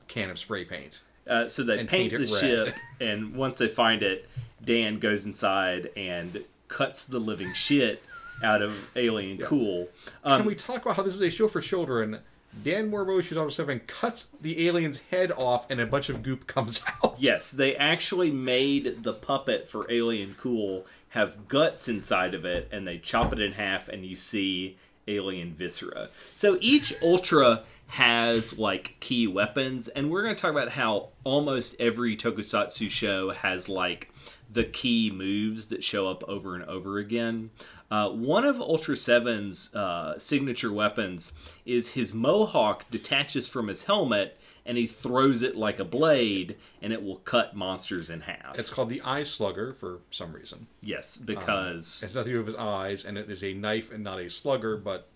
can 0.07 0.29
of 0.31 0.39
spray 0.39 0.65
paint. 0.65 1.01
Uh, 1.27 1.47
so 1.47 1.61
they 1.63 1.77
paint, 1.77 1.89
paint 1.89 2.11
the 2.11 2.17
red. 2.19 2.27
ship, 2.27 2.75
and 2.99 3.35
once 3.35 3.59
they 3.59 3.67
find 3.67 4.01
it, 4.01 4.27
Dan 4.63 4.97
goes 4.97 5.25
inside 5.25 5.91
and 5.95 6.43
cuts 6.67 7.05
the 7.05 7.19
living 7.19 7.53
shit 7.53 8.01
out 8.43 8.61
of 8.61 8.73
Alien 8.95 9.37
Cool. 9.39 9.87
Um, 10.23 10.39
Can 10.41 10.47
we 10.47 10.55
talk 10.55 10.83
about 10.83 10.95
how 10.95 11.03
this 11.03 11.15
is 11.15 11.21
a 11.21 11.29
show 11.29 11.47
for 11.47 11.61
children, 11.61 12.19
Dan 12.63 12.89
Moriboshi 12.91 13.35
Ultra 13.35 13.51
Seven, 13.51 13.81
cuts 13.87 14.29
the 14.41 14.67
alien's 14.67 14.99
head 15.11 15.31
off, 15.31 15.69
and 15.69 15.79
a 15.79 15.85
bunch 15.85 16.09
of 16.09 16.23
goop 16.23 16.47
comes 16.47 16.83
out. 17.03 17.15
Yes, 17.19 17.51
they 17.51 17.75
actually 17.75 18.31
made 18.31 19.03
the 19.03 19.13
puppet 19.13 19.67
for 19.67 19.89
Alien 19.91 20.35
Cool 20.39 20.85
have 21.09 21.47
guts 21.47 21.87
inside 21.87 22.33
of 22.33 22.45
it, 22.45 22.67
and 22.71 22.87
they 22.87 22.97
chop 22.97 23.33
it 23.33 23.39
in 23.39 23.53
half, 23.53 23.89
and 23.89 24.05
you 24.05 24.15
see 24.15 24.77
alien 25.07 25.53
viscera. 25.53 26.09
So 26.35 26.57
each 26.59 26.93
Ultra 27.01 27.63
has 27.87 28.59
like 28.59 28.99
key 28.99 29.27
weapons, 29.27 29.87
and 29.87 30.11
we're 30.11 30.23
going 30.23 30.35
to 30.35 30.41
talk 30.41 30.51
about 30.51 30.69
how 30.69 31.09
almost 31.23 31.75
every 31.79 32.17
tokusatsu 32.17 32.89
show 32.89 33.31
has 33.31 33.69
like 33.69 34.11
the 34.51 34.63
key 34.63 35.11
moves 35.11 35.67
that 35.69 35.83
show 35.83 36.07
up 36.07 36.23
over 36.27 36.55
and 36.55 36.63
over 36.65 36.97
again. 36.97 37.49
Uh, 37.89 38.09
one 38.09 38.43
of 38.43 38.59
Ultra 38.59 38.95
7's 38.95 39.73
uh, 39.73 40.19
signature 40.19 40.73
weapons 40.73 41.31
is 41.65 41.91
his 41.91 42.13
mohawk 42.13 42.89
detaches 42.89 43.47
from 43.47 43.69
his 43.69 43.85
helmet 43.85 44.37
and 44.65 44.77
he 44.77 44.85
throws 44.85 45.41
it 45.41 45.55
like 45.55 45.79
a 45.79 45.85
blade 45.85 46.57
and 46.81 46.91
it 46.91 47.01
will 47.01 47.17
cut 47.17 47.55
monsters 47.55 48.09
in 48.09 48.21
half. 48.21 48.59
It's 48.59 48.69
called 48.69 48.89
the 48.89 49.01
Eye 49.01 49.23
Slugger 49.23 49.71
for 49.71 49.99
some 50.11 50.33
reason. 50.33 50.67
yes, 50.81 51.15
because 51.15 52.03
It's 52.03 52.13
nothing 52.13 52.33
to 52.33 52.33
do 52.33 52.37
with 52.39 52.47
his 52.47 52.55
eyes, 52.55 53.05
and 53.05 53.17
it 53.17 53.29
is 53.29 53.43
a 53.43 53.53
knife 53.53 53.91
and 53.91 54.03
not 54.03 54.19
a 54.19 54.29
slugger, 54.29 54.75
but 54.75 55.07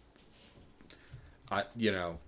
I, 1.51 1.65
you 1.75 1.91
know, 1.91 2.19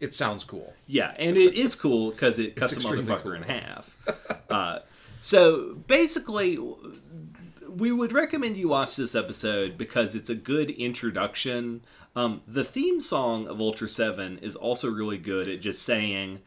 it 0.00 0.14
sounds 0.14 0.44
cool. 0.44 0.72
Yeah, 0.86 1.14
and 1.18 1.36
it 1.36 1.52
is 1.52 1.74
cool 1.74 2.10
because 2.10 2.38
it 2.38 2.56
cuts 2.56 2.72
a 2.78 2.80
motherfucker 2.80 3.22
cool. 3.22 3.32
in 3.34 3.42
half. 3.42 3.96
Uh, 4.50 4.80
so 5.20 5.74
basically, 5.86 6.58
we 7.76 7.92
would 7.92 8.12
recommend 8.12 8.56
you 8.56 8.68
watch 8.68 8.96
this 8.96 9.14
episode 9.14 9.78
because 9.78 10.14
it's 10.14 10.30
a 10.30 10.34
good 10.34 10.70
introduction. 10.70 11.82
Um, 12.16 12.42
the 12.46 12.64
theme 12.64 13.00
song 13.00 13.46
of 13.46 13.60
Ultra 13.60 13.88
Seven 13.88 14.38
is 14.38 14.56
also 14.56 14.90
really 14.90 15.18
good 15.18 15.48
at 15.48 15.60
just 15.60 15.82
saying 15.82 16.40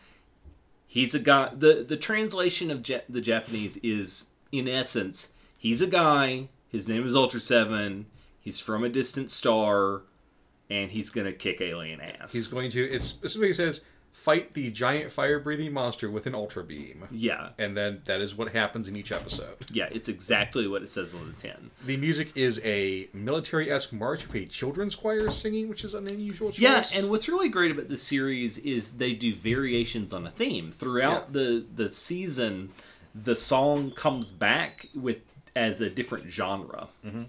he's 0.85 1.15
a 1.15 1.19
guy. 1.19 1.51
the 1.55 1.85
The 1.87 1.97
translation 1.97 2.69
of 2.69 2.85
the 3.09 3.21
Japanese 3.21 3.77
is, 3.77 4.29
in 4.51 4.67
essence, 4.67 5.33
he's 5.57 5.81
a 5.81 5.87
guy. 5.87 6.49
His 6.67 6.87
name 6.87 7.05
is 7.05 7.15
Ultra 7.15 7.39
Seven. 7.39 8.07
He's 8.39 8.59
from 8.59 8.83
a 8.83 8.89
distant 8.89 9.31
star, 9.31 10.01
and 10.69 10.91
he's 10.91 11.09
gonna 11.09 11.31
kick 11.33 11.61
alien 11.61 12.01
ass. 12.01 12.33
He's 12.33 12.47
going 12.47 12.71
to. 12.71 12.83
It 12.83 13.01
specifically 13.01 13.53
says 13.53 13.81
fight 14.13 14.53
the 14.53 14.71
giant 14.71 15.11
fire-breathing 15.11 15.73
monster 15.73 16.09
with 16.09 16.25
an 16.27 16.33
ultra 16.35 16.63
beam, 16.63 17.05
yeah, 17.11 17.49
and 17.57 17.75
then 17.75 18.01
that 18.05 18.21
is 18.21 18.35
what 18.35 18.53
happens 18.53 18.87
in 18.87 18.95
each 18.95 19.11
episode. 19.11 19.55
Yeah, 19.71 19.89
it's 19.91 20.07
exactly 20.07 20.67
what 20.67 20.81
it 20.83 20.87
says 20.89 21.13
on 21.13 21.27
the 21.27 21.33
tin. 21.33 21.71
The 21.85 21.97
music 21.97 22.31
is 22.37 22.61
a 22.63 23.09
military-esque 23.13 23.91
march 23.91 24.25
with 24.27 24.35
a 24.35 24.45
children's 24.45 24.95
choir 24.95 25.29
singing, 25.29 25.67
which 25.67 25.83
is 25.83 25.93
an 25.93 26.07
unusual 26.07 26.51
choice. 26.51 26.59
Yeah, 26.59 26.85
and 26.93 27.09
what's 27.09 27.27
really 27.27 27.49
great 27.49 27.71
about 27.71 27.89
this 27.89 28.03
series 28.03 28.57
is 28.59 28.93
they 28.93 29.13
do 29.13 29.33
variations 29.35 30.13
on 30.13 30.25
a 30.25 30.31
theme 30.31 30.71
throughout 30.71 31.25
Yeah. 31.29 31.41
the 31.41 31.65
the 31.75 31.89
season. 31.89 32.69
The 33.15 33.35
song 33.35 33.91
comes 33.91 34.31
back 34.31 34.87
with 34.95 35.19
as 35.55 35.81
a 35.81 35.89
different 35.89 36.31
genre. 36.31 36.87
Mm-hmm. 37.05 37.23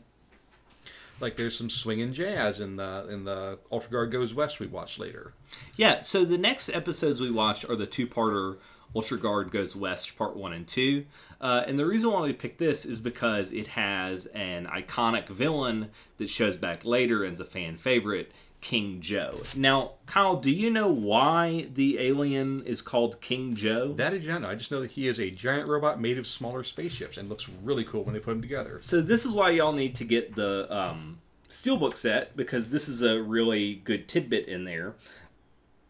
Like 1.21 1.37
there's 1.37 1.57
some 1.57 1.71
swing 1.71 2.01
and 2.01 2.13
jazz 2.13 2.61
in 2.61 2.77
the 2.77 3.07
in 3.11 3.25
the 3.25 3.59
Ultra 3.71 3.91
Guard 3.91 4.13
Goes 4.13 4.35
West 4.35 4.61
we 4.61 4.67
watched 4.67 4.99
later. 4.99 5.33
Yeah, 5.77 6.01
so 6.01 6.25
the 6.25 6.39
next 6.39 6.69
episodes 6.71 7.21
we 7.21 7.31
watched 7.31 7.69
are 7.69 7.77
the 7.77 7.87
two-parter 7.87 8.59
Ultra 8.95 9.19
Guard 9.19 9.51
Goes 9.51 9.75
West 9.75 10.17
Part 10.17 10.37
1 10.37 10.53
and 10.53 10.67
2. 10.67 11.05
Uh, 11.41 11.65
and 11.67 11.79
the 11.79 11.87
reason 11.87 12.11
why 12.11 12.23
we 12.23 12.33
picked 12.33 12.59
this 12.59 12.85
is 12.85 13.01
because 13.01 13.53
it 13.53 13.69
has 13.69 14.27
an 14.27 14.67
iconic 14.67 15.29
villain 15.29 15.91
that 16.19 16.31
shows 16.31 16.57
back 16.57 16.85
later 16.85 17.25
and 17.25 17.35
is 17.35 17.41
a 17.41 17.45
fan 17.45 17.77
favorite, 17.77 18.31
King 18.65 19.03
Joe. 19.03 19.43
Now, 19.55 19.93
Kyle, 20.07 20.37
do 20.37 20.51
you 20.51 20.71
know 20.71 20.89
why 20.89 21.69
the 21.75 21.99
alien 21.99 22.63
is 22.63 22.81
called 22.81 23.21
King 23.21 23.55
Joe? 23.55 23.93
That 23.93 24.15
I 24.15 24.17
do 24.17 24.27
not 24.27 24.41
know. 24.41 24.49
I 24.49 24.55
just 24.55 24.71
know 24.71 24.81
that 24.81 24.93
he 24.93 25.07
is 25.07 25.21
a 25.21 25.31
giant 25.31 25.69
robot 25.69 26.01
made 26.01 26.17
of 26.17 26.27
smaller 26.27 26.65
spaceships 26.65 27.19
and 27.19 27.29
looks 27.29 27.47
really 27.63 27.85
cool 27.85 28.05
when 28.05 28.15
they 28.15 28.21
put 28.21 28.31
them 28.31 28.41
together. 28.41 28.79
So 28.81 29.03
this 29.03 29.27
is 29.27 29.33
why 29.33 29.51
y'all 29.51 29.75
need 29.75 29.95
to 29.97 30.05
get 30.05 30.35
the 30.35 30.67
um, 30.75 31.19
steelbook 31.47 31.99
set 31.99 32.35
because 32.39 32.71
this 32.71 32.89
is 32.89 33.03
a 33.03 33.21
really 33.21 33.75
good 33.85 34.09
tidbit 34.09 34.49
in 34.49 34.65
there. 34.65 34.95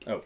Oh, 0.09 0.23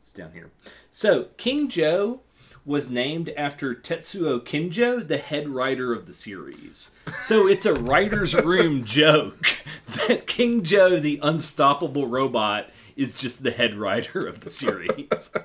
it's 0.00 0.10
down 0.10 0.32
here. 0.32 0.50
So 0.90 1.28
King 1.36 1.68
Joe 1.68 2.22
was 2.68 2.90
named 2.90 3.30
after 3.34 3.74
Tetsuo 3.74 4.38
Kinjo, 4.44 5.00
the 5.00 5.16
head 5.16 5.48
writer 5.48 5.94
of 5.94 6.04
the 6.04 6.12
series. 6.12 6.90
So 7.18 7.48
it's 7.48 7.64
a 7.64 7.72
writer's 7.72 8.34
room 8.44 8.84
joke 8.84 9.46
that 10.06 10.26
King 10.26 10.62
Joe, 10.62 11.00
the 11.00 11.18
unstoppable 11.22 12.06
robot, 12.06 12.68
is 12.94 13.14
just 13.14 13.42
the 13.42 13.52
head 13.52 13.74
writer 13.74 14.26
of 14.26 14.40
the 14.40 14.50
series. 14.50 15.30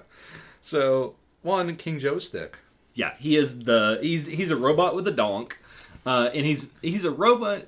So 0.65 1.15
one 1.41 1.75
King 1.75 1.99
Joe's 1.99 2.29
thick. 2.29 2.57
Yeah, 2.93 3.15
he 3.19 3.35
is 3.35 3.65
the 3.65 3.99
he's 4.01 4.27
he's 4.27 4.49
a 4.49 4.55
robot 4.55 4.95
with 4.95 5.05
a 5.05 5.11
donk, 5.11 5.57
uh, 6.05 6.29
and 6.33 6.45
he's 6.45 6.71
he's 6.81 7.03
a 7.03 7.11
robot. 7.11 7.63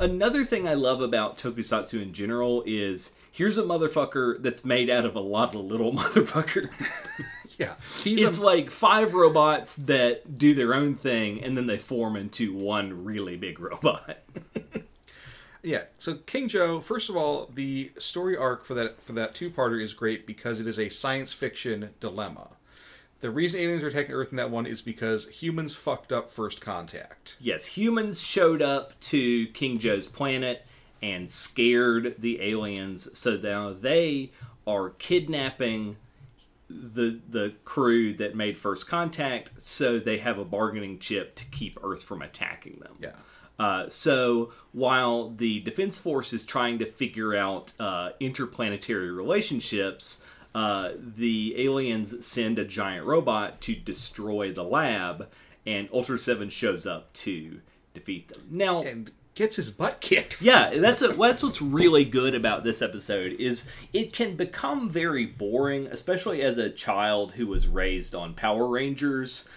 Another 0.00 0.44
thing 0.44 0.66
I 0.66 0.74
love 0.74 1.02
about 1.02 1.36
Tokusatsu 1.36 2.00
in 2.02 2.12
general 2.12 2.62
is 2.66 3.12
here's 3.30 3.58
a 3.58 3.62
motherfucker 3.62 4.42
that's 4.42 4.64
made 4.64 4.88
out 4.88 5.04
of 5.04 5.14
a 5.14 5.20
lot 5.20 5.54
of 5.54 5.64
little 5.64 5.92
motherfuckers. 5.94 7.06
Yeah, 7.58 7.74
it's 8.06 8.38
a, 8.38 8.44
like 8.44 8.70
five 8.70 9.12
robots 9.12 9.76
that 9.76 10.38
do 10.38 10.54
their 10.54 10.72
own 10.72 10.94
thing, 10.94 11.44
and 11.44 11.54
then 11.54 11.66
they 11.66 11.76
form 11.76 12.16
into 12.16 12.54
one 12.54 13.04
really 13.04 13.36
big 13.36 13.60
robot. 13.60 14.20
yeah. 15.62 15.82
So 15.98 16.14
King 16.14 16.48
Joe, 16.48 16.80
first 16.80 17.10
of 17.10 17.16
all, 17.16 17.50
the 17.52 17.92
story 17.98 18.34
arc 18.34 18.64
for 18.64 18.72
that 18.72 19.02
for 19.02 19.12
that 19.12 19.34
two 19.34 19.50
parter 19.50 19.82
is 19.82 19.92
great 19.92 20.26
because 20.26 20.58
it 20.58 20.66
is 20.66 20.78
a 20.78 20.88
science 20.88 21.34
fiction 21.34 21.90
dilemma. 22.00 22.48
The 23.20 23.30
reason 23.30 23.60
aliens 23.60 23.82
are 23.82 23.88
attacking 23.88 24.14
Earth 24.14 24.30
in 24.30 24.36
that 24.36 24.50
one 24.50 24.66
is 24.66 24.80
because 24.80 25.28
humans 25.28 25.74
fucked 25.74 26.10
up 26.12 26.30
first 26.30 26.60
contact. 26.60 27.36
yes, 27.40 27.66
humans 27.66 28.20
showed 28.20 28.62
up 28.62 28.98
to 29.00 29.46
King 29.48 29.78
Joe's 29.78 30.06
planet 30.06 30.64
and 31.02 31.30
scared 31.30 32.14
the 32.18 32.40
aliens, 32.42 33.16
so 33.18 33.36
now 33.36 33.72
they 33.72 34.30
are 34.66 34.90
kidnapping 34.90 35.96
the 36.68 37.20
the 37.28 37.52
crew 37.64 38.12
that 38.14 38.34
made 38.36 38.56
first 38.56 38.88
contact, 38.88 39.50
so 39.58 39.98
they 39.98 40.18
have 40.18 40.38
a 40.38 40.44
bargaining 40.44 40.98
chip 40.98 41.34
to 41.36 41.44
keep 41.46 41.78
Earth 41.82 42.02
from 42.02 42.22
attacking 42.22 42.78
them. 42.80 42.94
Yeah. 43.00 43.12
Uh, 43.58 43.88
so 43.88 44.52
while 44.72 45.30
the 45.30 45.60
Defense 45.60 45.98
Force 45.98 46.32
is 46.32 46.46
trying 46.46 46.78
to 46.78 46.86
figure 46.86 47.34
out 47.34 47.74
uh, 47.78 48.10
interplanetary 48.18 49.10
relationships, 49.10 50.24
uh, 50.54 50.90
the 50.96 51.54
aliens 51.58 52.26
send 52.26 52.58
a 52.58 52.64
giant 52.64 53.06
robot 53.06 53.60
to 53.62 53.74
destroy 53.74 54.52
the 54.52 54.64
lab, 54.64 55.28
and 55.66 55.88
Ultra 55.92 56.18
Seven 56.18 56.50
shows 56.50 56.86
up 56.86 57.12
to 57.14 57.60
defeat 57.94 58.28
them. 58.28 58.42
Now, 58.50 58.82
And 58.82 59.10
gets 59.34 59.56
his 59.56 59.70
butt 59.70 60.00
kicked. 60.00 60.40
yeah, 60.42 60.76
that's 60.78 61.02
a, 61.02 61.08
that's 61.08 61.42
what's 61.42 61.62
really 61.62 62.04
good 62.04 62.34
about 62.34 62.64
this 62.64 62.82
episode 62.82 63.32
is 63.38 63.68
it 63.92 64.12
can 64.12 64.36
become 64.36 64.90
very 64.90 65.24
boring, 65.26 65.86
especially 65.86 66.42
as 66.42 66.58
a 66.58 66.70
child 66.70 67.32
who 67.32 67.46
was 67.46 67.66
raised 67.68 68.14
on 68.14 68.34
Power 68.34 68.68
Rangers. 68.68 69.48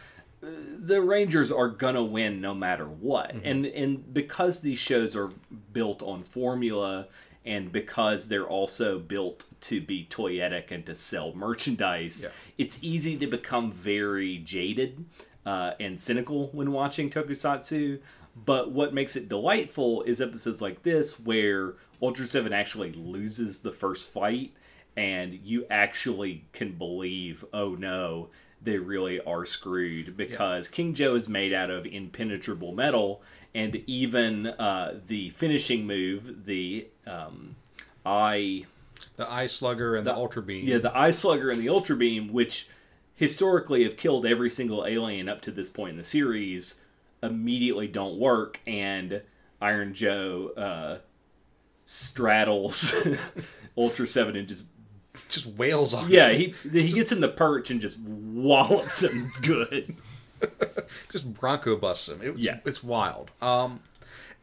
Uh, 0.44 0.48
The 0.80 1.02
Rangers 1.02 1.52
are 1.52 1.70
gonna 1.70 2.04
win 2.04 2.40
no 2.40 2.54
matter 2.54 2.86
what, 2.86 3.32
and 3.44 3.66
and 3.66 4.14
because 4.14 4.62
these 4.62 4.80
shows 4.80 5.16
are 5.16 5.32
built 5.72 6.04
on 6.04 6.22
formula, 6.22 7.08
and 7.46 7.72
because 7.72 8.28
they're 8.28 8.48
also 8.48 9.00
built 9.00 9.46
to 9.62 9.82
be 9.82 10.06
toyetic 10.10 10.72
and 10.72 10.86
to 10.86 10.96
sell 10.96 11.34
merchandise, 11.34 12.24
Yeah. 12.24 12.30
it's 12.58 12.80
easy 12.82 13.18
to 13.18 13.28
become 13.28 13.72
very 13.72 14.38
jaded 14.38 15.06
uh, 15.46 15.72
and 15.80 16.00
cynical 16.00 16.48
when 16.54 16.72
watching 16.72 17.10
tokusatsu. 17.10 18.00
But 18.46 18.72
what 18.72 18.94
makes 18.94 19.16
it 19.16 19.30
delightful 19.30 20.02
is 20.04 20.20
episodes 20.22 20.62
like 20.62 20.84
this 20.84 21.20
where 21.20 21.76
Ultra 22.02 22.28
7 22.28 22.52
actually 22.52 22.92
loses 22.94 23.60
the 23.60 23.72
first 23.72 24.10
fight 24.10 24.54
and 24.96 25.34
you 25.44 25.66
actually 25.70 26.46
can 26.54 26.72
believe, 26.74 27.44
oh 27.54 27.76
no, 27.76 28.30
they 28.62 28.78
really 28.78 29.20
are 29.22 29.44
screwed 29.46 30.16
because 30.16 30.68
King 30.68 30.94
Joe 30.94 31.16
is 31.16 31.28
made 31.28 31.52
out 31.54 31.70
of 31.70 31.86
impenetrable 31.86 32.72
metal 32.72 33.22
and 33.54 33.84
even 33.86 34.48
uh, 34.48 35.00
the 35.06 35.30
finishing 35.32 35.86
move, 35.86 36.46
the 36.46 36.88
um, 37.08 37.56
eye 38.06 38.66
The 39.18 39.32
eye 39.32 39.48
slugger 39.48 39.96
and 39.96 40.06
the, 40.08 40.14
ultra 40.14 40.42
beam. 40.42 40.68
yeah, 40.68 40.78
the 40.80 40.96
Eye 40.98 41.12
Slugger 41.12 41.50
and 41.52 41.62
the 41.62 41.70
Ultra 41.70 41.96
Beam, 41.96 42.32
which 42.34 42.68
historically 43.16 43.84
have 43.84 43.96
killed 43.98 44.26
every 44.26 44.50
single 44.50 44.86
alien 44.86 45.30
up 45.30 45.40
to 45.42 45.52
this 45.52 45.70
point 45.70 45.92
in 45.92 45.98
the 45.98 46.04
series, 46.04 46.76
immediately 47.22 47.88
don't 47.88 48.18
work, 48.18 48.60
and 48.66 49.22
Iron 49.62 49.94
Joe 49.94 50.52
uh, 50.58 50.98
straddles 51.86 52.94
Ultra 53.78 54.08
Seven 54.08 54.36
and 54.36 54.48
just 54.48 54.66
just 55.30 55.46
wails 55.46 55.94
on. 55.94 56.10
yeah, 56.10 56.30
him. 56.30 56.54
he 56.64 56.82
he 56.82 56.92
gets 56.94 57.12
in 57.12 57.22
the 57.22 57.28
perch 57.30 57.70
and 57.70 57.80
just 57.80 58.00
wallops 58.00 59.04
him 59.04 59.32
good. 59.42 59.96
just 61.12 61.32
bronco 61.36 61.76
busts 61.78 62.10
him. 62.10 62.20
It's, 62.22 62.40
Yeah. 62.40 62.60
it's 62.66 62.84
wild. 62.84 63.32
Um, 63.42 63.80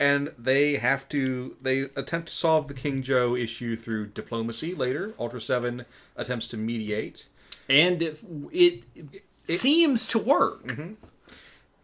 and 0.00 0.33
they 0.38 0.76
have 0.76 1.07
to 1.11 1.57
they 1.61 1.80
attempt 1.95 2.28
to 2.28 2.35
solve 2.35 2.66
the 2.66 2.75
King 2.75 3.02
Joe 3.02 3.37
issue 3.37 3.76
through 3.76 4.07
diplomacy. 4.07 4.75
Later, 4.75 5.14
Ultra 5.19 5.40
Seven 5.40 5.85
attempts 6.16 6.49
to 6.49 6.57
mediate, 6.57 7.26
and 7.69 8.02
it, 8.02 8.19
it, 8.50 8.85
it 8.97 9.23
seems 9.45 10.07
to 10.09 10.19
work. 10.19 10.66
Mm-hmm. 10.66 10.95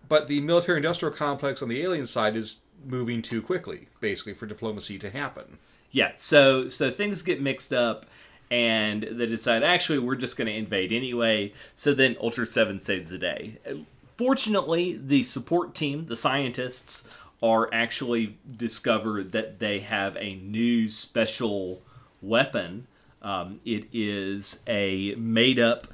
But 0.09 0.29
the 0.29 0.41
military-industrial 0.41 1.15
complex 1.15 1.63
on 1.63 1.69
the 1.69 1.83
alien 1.83 2.07
side 2.07 2.37
is 2.37 2.61
moving 2.85 3.23
too 3.23 3.43
quickly, 3.43 3.89
basically, 4.01 4.35
for 4.35 4.47
diplomacy 4.47 4.99
to 5.01 5.11
happen. 5.11 5.59
Yeah, 5.91 6.13
so 6.15 6.69
so 6.69 6.91
things 6.91 7.21
get 7.23 7.43
mixed 7.43 7.73
up, 7.73 8.07
and 8.51 9.03
they 9.03 9.27
decide 9.27 9.63
actually 9.63 9.99
we're 9.99 10.17
just 10.17 10.39
going 10.39 10.47
to 10.47 10.55
invade 10.55 10.91
anyway. 10.91 11.53
So 11.75 11.93
then 11.93 12.17
Ultra 12.21 12.47
Seven 12.47 12.81
saves 12.81 13.11
the 13.11 13.19
day. 13.19 13.59
Fortunately, 14.17 14.97
the 14.97 15.23
support 15.25 15.75
team, 15.75 16.07
the 16.07 16.17
scientists, 16.17 17.11
are 17.43 17.69
actually 17.73 18.39
discovered 18.57 19.33
that 19.33 19.59
they 19.59 19.81
have 19.81 20.17
a 20.17 20.37
new 20.37 20.89
special 20.89 21.83
weapon. 22.23 22.87
Um, 23.23 23.61
it 23.65 23.87
is 23.93 24.63
a 24.67 25.15
made 25.17 25.59
up 25.59 25.89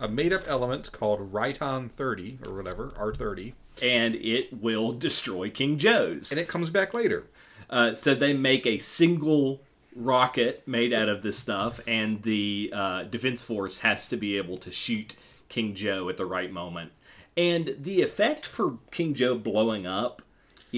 a 0.00 0.08
made 0.08 0.32
up 0.32 0.42
element 0.46 0.90
called 0.92 1.32
Ryton 1.32 1.90
30 1.90 2.40
or 2.46 2.54
whatever, 2.54 2.88
R30. 2.98 3.52
And 3.80 4.14
it 4.16 4.52
will 4.52 4.92
destroy 4.92 5.50
King 5.50 5.78
Joe's. 5.78 6.30
And 6.30 6.40
it 6.40 6.48
comes 6.48 6.70
back 6.70 6.94
later. 6.94 7.26
Uh, 7.70 7.94
so 7.94 8.14
they 8.14 8.32
make 8.32 8.66
a 8.66 8.78
single 8.78 9.60
rocket 9.94 10.66
made 10.66 10.92
out 10.92 11.08
of 11.08 11.22
this 11.22 11.38
stuff, 11.38 11.80
and 11.86 12.22
the 12.22 12.72
uh, 12.74 13.02
Defense 13.04 13.42
Force 13.42 13.78
has 13.78 14.08
to 14.08 14.16
be 14.16 14.36
able 14.36 14.58
to 14.58 14.70
shoot 14.70 15.16
King 15.48 15.74
Joe 15.74 16.08
at 16.08 16.16
the 16.16 16.26
right 16.26 16.52
moment. 16.52 16.92
And 17.36 17.76
the 17.78 18.02
effect 18.02 18.46
for 18.46 18.78
King 18.90 19.14
Joe 19.14 19.36
blowing 19.36 19.86
up 19.86 20.22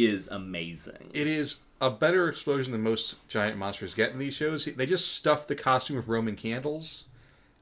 is 0.04 0.28
amazing. 0.28 1.10
It 1.12 1.26
is 1.26 1.60
a 1.80 1.90
better 1.90 2.28
explosion 2.28 2.72
than 2.72 2.82
most 2.82 3.26
giant 3.28 3.56
monsters 3.56 3.94
get 3.94 4.12
in 4.12 4.18
these 4.18 4.34
shows. 4.34 4.64
They 4.64 4.86
just 4.86 5.14
stuff 5.14 5.46
the 5.46 5.54
costume 5.54 5.96
with 5.96 6.08
Roman 6.08 6.36
candles 6.36 7.04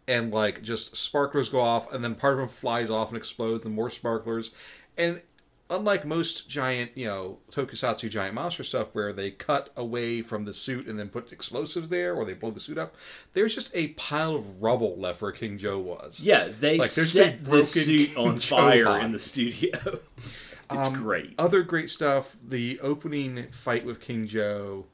and 0.06 0.32
like 0.32 0.62
just 0.62 0.96
sparklers 0.96 1.48
go 1.48 1.60
off 1.60 1.92
and 1.92 2.02
then 2.04 2.14
part 2.14 2.34
of 2.34 2.40
them 2.40 2.48
flies 2.48 2.90
off 2.90 3.08
and 3.08 3.16
explodes 3.16 3.64
and 3.64 3.74
more 3.74 3.90
sparklers 3.90 4.50
and 4.98 5.22
unlike 5.70 6.04
most 6.04 6.48
giant 6.48 6.90
you 6.94 7.06
know 7.06 7.38
tokusatsu 7.50 8.10
giant 8.10 8.34
monster 8.34 8.62
stuff 8.62 8.88
where 8.92 9.12
they 9.12 9.30
cut 9.30 9.70
away 9.76 10.20
from 10.20 10.44
the 10.44 10.52
suit 10.52 10.86
and 10.86 10.98
then 10.98 11.08
put 11.08 11.32
explosives 11.32 11.88
there 11.88 12.14
or 12.14 12.24
they 12.24 12.34
blow 12.34 12.50
the 12.50 12.60
suit 12.60 12.76
up 12.76 12.94
there's 13.32 13.54
just 13.54 13.70
a 13.74 13.88
pile 13.88 14.34
of 14.34 14.62
rubble 14.62 14.96
left 14.98 15.22
where 15.22 15.32
king 15.32 15.56
joe 15.56 15.78
was 15.78 16.20
yeah 16.20 16.48
they 16.60 16.78
like, 16.78 16.90
set 16.90 17.44
the 17.44 17.62
suit 17.62 18.14
king 18.14 18.16
on 18.16 18.38
fire 18.40 18.98
in 18.98 19.10
the 19.10 19.18
studio 19.18 20.00
it's 20.70 20.88
um, 20.88 20.94
great 20.94 21.34
other 21.38 21.62
great 21.62 21.90
stuff 21.90 22.36
the 22.42 22.78
opening 22.80 23.46
fight 23.50 23.84
with 23.84 24.00
king 24.00 24.26
joe 24.26 24.86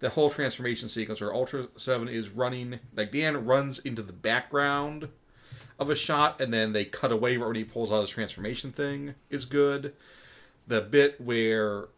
the 0.00 0.10
whole 0.10 0.30
transformation 0.30 0.88
sequence 0.88 1.20
where 1.20 1.32
Ultra 1.32 1.68
Seven 1.76 2.08
is 2.08 2.30
running, 2.30 2.80
like 2.96 3.12
Dan 3.12 3.44
runs 3.44 3.78
into 3.78 4.02
the 4.02 4.12
background 4.12 5.08
of 5.78 5.90
a 5.90 5.94
shot, 5.94 6.40
and 6.40 6.52
then 6.52 6.72
they 6.72 6.84
cut 6.84 7.12
away 7.12 7.36
right 7.36 7.46
when 7.46 7.56
he 7.56 7.64
pulls 7.64 7.92
out 7.92 8.00
his 8.00 8.10
transformation 8.10 8.72
thing 8.72 9.14
is 9.28 9.44
good. 9.44 9.94
The 10.66 10.80
bit 10.80 11.20
where 11.20 11.88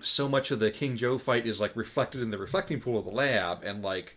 so 0.00 0.28
much 0.28 0.50
of 0.50 0.58
the 0.60 0.70
King 0.70 0.96
Joe 0.96 1.18
fight 1.18 1.46
is 1.46 1.60
like 1.60 1.76
reflected 1.76 2.22
in 2.22 2.30
the 2.30 2.38
reflecting 2.38 2.80
pool 2.80 2.98
of 2.98 3.04
the 3.04 3.10
lab, 3.10 3.62
and 3.62 3.82
like 3.82 4.16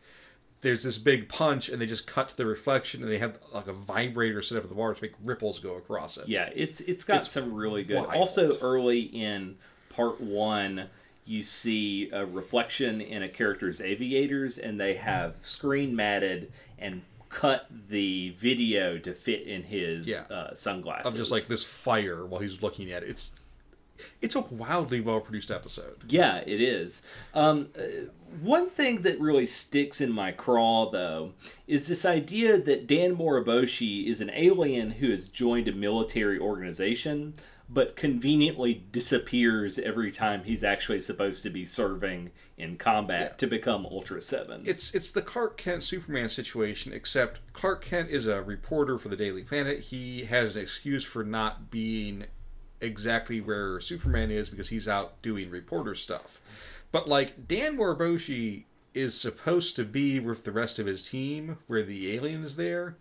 there's 0.64 0.84
this 0.84 0.98
big 0.98 1.30
punch, 1.30 1.70
and 1.70 1.80
they 1.80 1.86
just 1.86 2.08
cut 2.08 2.30
to 2.30 2.38
the 2.38 2.46
reflection, 2.46 3.04
and 3.04 3.12
they 3.12 3.20
have 3.20 3.38
like 3.54 3.68
a 3.68 3.74
vibrator 3.74 4.42
set 4.42 4.58
up 4.58 4.64
at 4.64 4.70
the 4.70 4.76
water 4.76 4.96
to 4.96 5.02
make 5.02 5.14
ripples 5.24 5.60
go 5.60 5.76
across 5.76 6.18
it. 6.18 6.28
Yeah, 6.28 6.50
it's 6.56 6.82
it's 6.82 7.04
got 7.04 7.18
it's 7.18 7.32
some 7.32 7.54
really 7.54 7.84
good. 7.84 7.98
Wild. 7.98 8.14
Also, 8.16 8.58
early 8.60 9.02
in 9.02 9.58
part 9.90 10.20
one 10.20 10.90
you 11.26 11.42
see 11.42 12.10
a 12.12 12.26
reflection 12.26 13.02
in 13.02 13.24
a 13.24 13.30
character's 13.30 13.82
aviators, 13.82 14.58
and 14.58 14.80
they 14.80 14.96
have 14.96 15.36
screen 15.42 15.96
matted 15.96 16.52
and 16.78 17.02
cut 17.30 17.68
the 17.90 18.30
video 18.32 18.98
to 19.00 19.14
fit 19.14 19.44
in 19.44 19.64
his 19.64 20.10
yeah. 20.10 20.36
uh, 20.36 20.54
sunglasses. 20.54 21.14
Of 21.14 21.18
just 21.18 21.32
like 21.32 21.44
this 21.44 21.64
fire 21.64 22.26
while 22.26 22.42
he's 22.42 22.62
looking 22.62 22.92
at 22.92 23.04
it. 23.04 23.10
It's 23.10 23.32
it's 24.22 24.36
a 24.36 24.42
wildly 24.42 25.02
well 25.02 25.22
produced 25.22 25.52
episode. 25.52 25.98
Yeah, 26.08 26.38
it 26.46 26.62
is. 26.62 27.04
Um, 27.34 27.68
uh, 27.78 28.10
one 28.42 28.70
thing 28.70 29.04
that 29.04 29.20
really 29.20 29.46
sticks 29.46 30.02
in 30.02 30.12
my 30.12 30.32
craw, 30.32 30.90
though, 30.90 31.34
is 31.68 31.88
this 31.88 32.06
idea 32.06 32.58
that 32.58 32.88
Dan 32.88 33.16
Moriboshi 33.16 34.08
is 34.08 34.22
an 34.22 34.32
alien 34.34 34.92
who 34.92 35.12
has 35.12 35.30
joined 35.30 35.68
a 35.68 35.74
military 35.74 36.40
organization 36.40 37.36
but 37.70 37.96
conveniently 37.96 38.84
disappears 38.92 39.80
every 39.80 40.12
time 40.12 40.44
he's 40.44 40.64
actually 40.64 41.02
supposed 41.02 41.42
to 41.44 41.50
be 41.50 41.66
serving 41.66 42.32
in 42.58 42.78
combat 42.78 43.32
yeah. 43.32 43.38
to 43.38 43.48
become 43.48 43.86
Ultra 43.86 44.22
Seven. 44.22 44.64
It's 44.66 44.94
it's 44.94 45.12
the 45.12 45.22
Clark 45.22 45.58
Kent 45.58 45.84
Superman 45.84 46.30
situation, 46.30 46.94
except 46.94 47.40
Clark 47.54 47.84
Kent 47.86 48.10
is 48.10 48.28
a 48.28 48.44
reporter 48.44 48.98
for 48.98 49.10
the 49.10 49.16
Daily 49.16 49.44
Planet. 49.44 49.80
He 49.80 50.26
has 50.26 50.56
an 50.56 50.62
excuse 50.62 51.04
for 51.04 51.24
not 51.24 51.72
being 51.72 52.26
exactly 52.84 53.42
where 53.42 53.80
Superman 53.80 54.32
is 54.32 54.50
because 54.50 54.70
he's 54.70 54.88
out 54.88 55.22
doing 55.22 55.50
reporter 55.50 55.96
stuff. 55.96 56.40
But 56.92 57.08
like 57.08 57.48
Dan 57.48 57.78
Moriboshi 57.78 58.66
is 58.94 59.20
supposed 59.20 59.76
to 59.76 59.84
be 59.84 60.20
with 60.20 60.44
the 60.44 60.52
rest 60.52 60.78
of 60.78 60.86
his 60.86 61.10
team 61.10 61.58
where 61.68 61.84
the 61.84 62.16
alien 62.16 62.44
is 62.44 62.56
there 62.56 62.96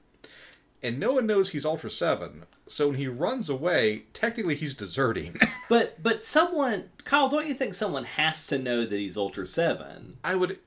and 0.82 0.98
no 0.98 1.12
one 1.12 1.26
knows 1.26 1.50
he's 1.50 1.64
Ultra 1.64 1.90
Seven. 1.90 2.44
So 2.66 2.88
when 2.88 2.96
he 2.96 3.06
runs 3.06 3.48
away, 3.48 4.04
technically 4.12 4.56
he's 4.56 4.74
deserting. 4.74 5.40
but 5.68 6.02
but 6.02 6.22
someone, 6.22 6.90
Kyle, 7.04 7.28
don't 7.28 7.46
you 7.46 7.54
think 7.54 7.74
someone 7.74 8.04
has 8.04 8.46
to 8.48 8.58
know 8.58 8.84
that 8.84 8.96
he's 8.96 9.16
Ultra 9.16 9.46
Seven? 9.46 10.16
I 10.24 10.34
would. 10.34 10.58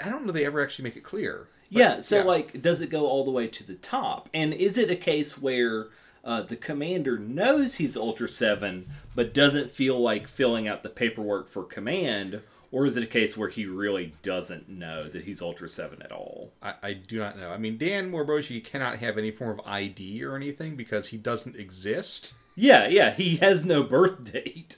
I 0.00 0.08
don't 0.08 0.26
know 0.26 0.32
they 0.32 0.44
ever 0.44 0.60
actually 0.60 0.84
make 0.84 0.96
it 0.96 1.04
clear. 1.04 1.48
But, 1.70 1.78
yeah. 1.78 2.00
So 2.00 2.18
yeah. 2.18 2.24
like, 2.24 2.60
does 2.60 2.80
it 2.80 2.90
go 2.90 3.06
all 3.06 3.24
the 3.24 3.30
way 3.30 3.46
to 3.46 3.66
the 3.66 3.74
top? 3.74 4.28
And 4.34 4.52
is 4.52 4.76
it 4.76 4.90
a 4.90 4.96
case 4.96 5.38
where? 5.38 5.88
Uh, 6.24 6.42
the 6.42 6.56
commander 6.56 7.18
knows 7.18 7.76
he's 7.76 7.96
Ultra 7.96 8.28
7, 8.28 8.88
but 9.14 9.32
doesn't 9.32 9.70
feel 9.70 9.98
like 9.98 10.28
filling 10.28 10.68
out 10.68 10.82
the 10.82 10.88
paperwork 10.88 11.48
for 11.48 11.64
command, 11.64 12.42
or 12.72 12.86
is 12.86 12.96
it 12.96 13.02
a 13.02 13.06
case 13.06 13.36
where 13.36 13.48
he 13.48 13.64
really 13.66 14.14
doesn't 14.22 14.68
know 14.68 15.08
that 15.08 15.24
he's 15.24 15.42
Ultra 15.42 15.68
7 15.68 16.02
at 16.02 16.12
all? 16.12 16.52
I, 16.62 16.74
I 16.82 16.92
do 16.92 17.18
not 17.18 17.38
know. 17.38 17.50
I 17.50 17.56
mean, 17.56 17.78
Dan 17.78 18.12
Moriboshi 18.12 18.62
cannot 18.62 18.98
have 18.98 19.18
any 19.18 19.30
form 19.30 19.58
of 19.58 19.66
ID 19.66 20.22
or 20.22 20.36
anything 20.36 20.76
because 20.76 21.08
he 21.08 21.16
doesn't 21.16 21.56
exist. 21.56 22.34
Yeah, 22.54 22.86
yeah, 22.86 23.12
he 23.12 23.36
has 23.36 23.64
no 23.64 23.82
birth 23.82 24.24
date. 24.32 24.76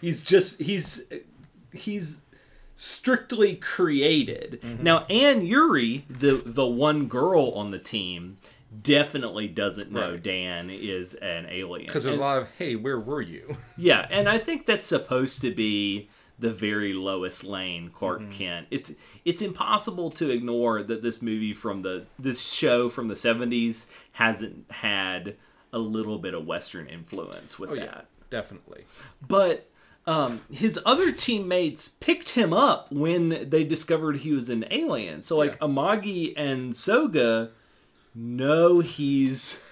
He's 0.00 0.22
just 0.22 0.60
he's 0.60 1.10
he's 1.72 2.22
strictly 2.74 3.56
created. 3.56 4.60
Mm-hmm. 4.62 4.82
Now, 4.82 5.04
Anne 5.10 5.44
Yuri, 5.44 6.04
the 6.08 6.42
the 6.44 6.66
one 6.66 7.06
girl 7.06 7.50
on 7.50 7.70
the 7.70 7.78
team, 7.78 8.38
definitely 8.82 9.48
doesn't 9.48 9.90
know 9.90 10.12
right. 10.12 10.22
Dan 10.22 10.70
is 10.70 11.14
an 11.14 11.46
alien. 11.50 11.86
Because 11.86 12.04
there's 12.04 12.14
and, 12.14 12.22
a 12.22 12.24
lot 12.24 12.42
of, 12.42 12.48
hey, 12.58 12.76
where 12.76 12.98
were 12.98 13.22
you? 13.22 13.56
Yeah, 13.76 14.06
and 14.10 14.28
I 14.28 14.36
think 14.36 14.66
that's 14.66 14.86
supposed 14.86 15.40
to 15.40 15.50
be 15.54 16.10
the 16.38 16.52
very 16.52 16.92
Lois 16.92 17.44
Lane 17.44 17.90
Clark 17.90 18.20
mm-hmm. 18.20 18.30
Kent. 18.32 18.66
It's 18.70 18.92
it's 19.24 19.40
impossible 19.40 20.10
to 20.12 20.28
ignore 20.28 20.82
that 20.82 21.02
this 21.02 21.22
movie 21.22 21.54
from 21.54 21.80
the 21.80 22.06
this 22.18 22.52
show 22.52 22.90
from 22.90 23.08
the 23.08 23.14
70s 23.14 23.88
hasn't 24.12 24.70
had 24.70 25.36
a 25.72 25.78
little 25.78 26.18
bit 26.18 26.34
of 26.34 26.46
western 26.46 26.88
influence 26.88 27.58
with 27.58 27.70
oh, 27.70 27.76
that. 27.76 27.82
Yeah, 27.82 28.00
definitely. 28.28 28.84
But 29.26 29.70
um, 30.06 30.40
his 30.50 30.78
other 30.84 31.12
teammates 31.12 31.88
picked 31.88 32.30
him 32.30 32.52
up 32.52 32.90
when 32.92 33.48
they 33.48 33.64
discovered 33.64 34.18
he 34.18 34.32
was 34.32 34.50
an 34.50 34.66
alien. 34.70 35.22
So 35.22 35.38
like 35.38 35.52
yeah. 35.52 35.68
Amagi 35.68 36.34
and 36.36 36.74
Soga 36.74 37.50
know 38.14 38.80
he's 38.80 39.62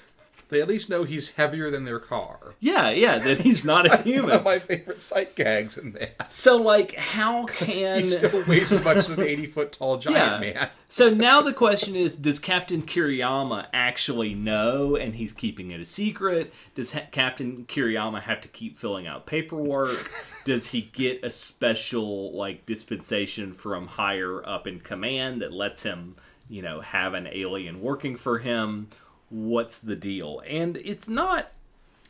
they 0.50 0.62
at 0.62 0.68
least 0.68 0.88
know 0.88 1.04
he's 1.04 1.30
heavier 1.30 1.70
than 1.70 1.84
their 1.84 1.98
car. 1.98 2.54
Yeah, 2.58 2.88
yeah, 2.88 3.18
that 3.18 3.40
he's 3.40 3.64
not 3.64 3.86
a 3.86 3.98
human. 4.02 4.30
One 4.30 4.38
of 4.38 4.44
my 4.44 4.58
favorite 4.58 5.00
sight 5.00 5.34
gags 5.34 5.76
in 5.76 5.92
that. 5.92 6.32
So, 6.32 6.56
like, 6.56 6.94
how 6.94 7.44
can 7.46 8.00
he 8.00 8.06
still 8.06 8.44
weighs 8.46 8.72
as 8.72 8.82
much 8.82 8.96
as 8.96 9.10
an 9.10 9.22
eighty 9.22 9.46
foot 9.46 9.72
tall 9.72 9.98
giant 9.98 10.42
yeah. 10.42 10.52
man? 10.52 10.68
so 10.88 11.10
now 11.10 11.42
the 11.42 11.52
question 11.52 11.94
is: 11.94 12.16
Does 12.16 12.38
Captain 12.38 12.80
Kiriyama 12.82 13.66
actually 13.74 14.34
know, 14.34 14.96
and 14.96 15.16
he's 15.16 15.34
keeping 15.34 15.70
it 15.70 15.80
a 15.80 15.84
secret? 15.84 16.52
Does 16.74 16.92
ha- 16.92 17.06
Captain 17.12 17.66
Kiriyama 17.66 18.22
have 18.22 18.40
to 18.40 18.48
keep 18.48 18.78
filling 18.78 19.06
out 19.06 19.26
paperwork? 19.26 20.10
Does 20.44 20.70
he 20.70 20.80
get 20.80 21.22
a 21.22 21.28
special 21.28 22.32
like 22.32 22.64
dispensation 22.64 23.52
from 23.52 23.86
higher 23.86 24.46
up 24.48 24.66
in 24.66 24.80
command 24.80 25.42
that 25.42 25.52
lets 25.52 25.82
him, 25.82 26.16
you 26.48 26.62
know, 26.62 26.80
have 26.80 27.14
an 27.14 27.28
alien 27.32 27.80
working 27.80 28.16
for 28.16 28.38
him? 28.38 28.88
what's 29.30 29.80
the 29.80 29.96
deal? 29.96 30.42
And 30.46 30.76
it's 30.78 31.08
not 31.08 31.52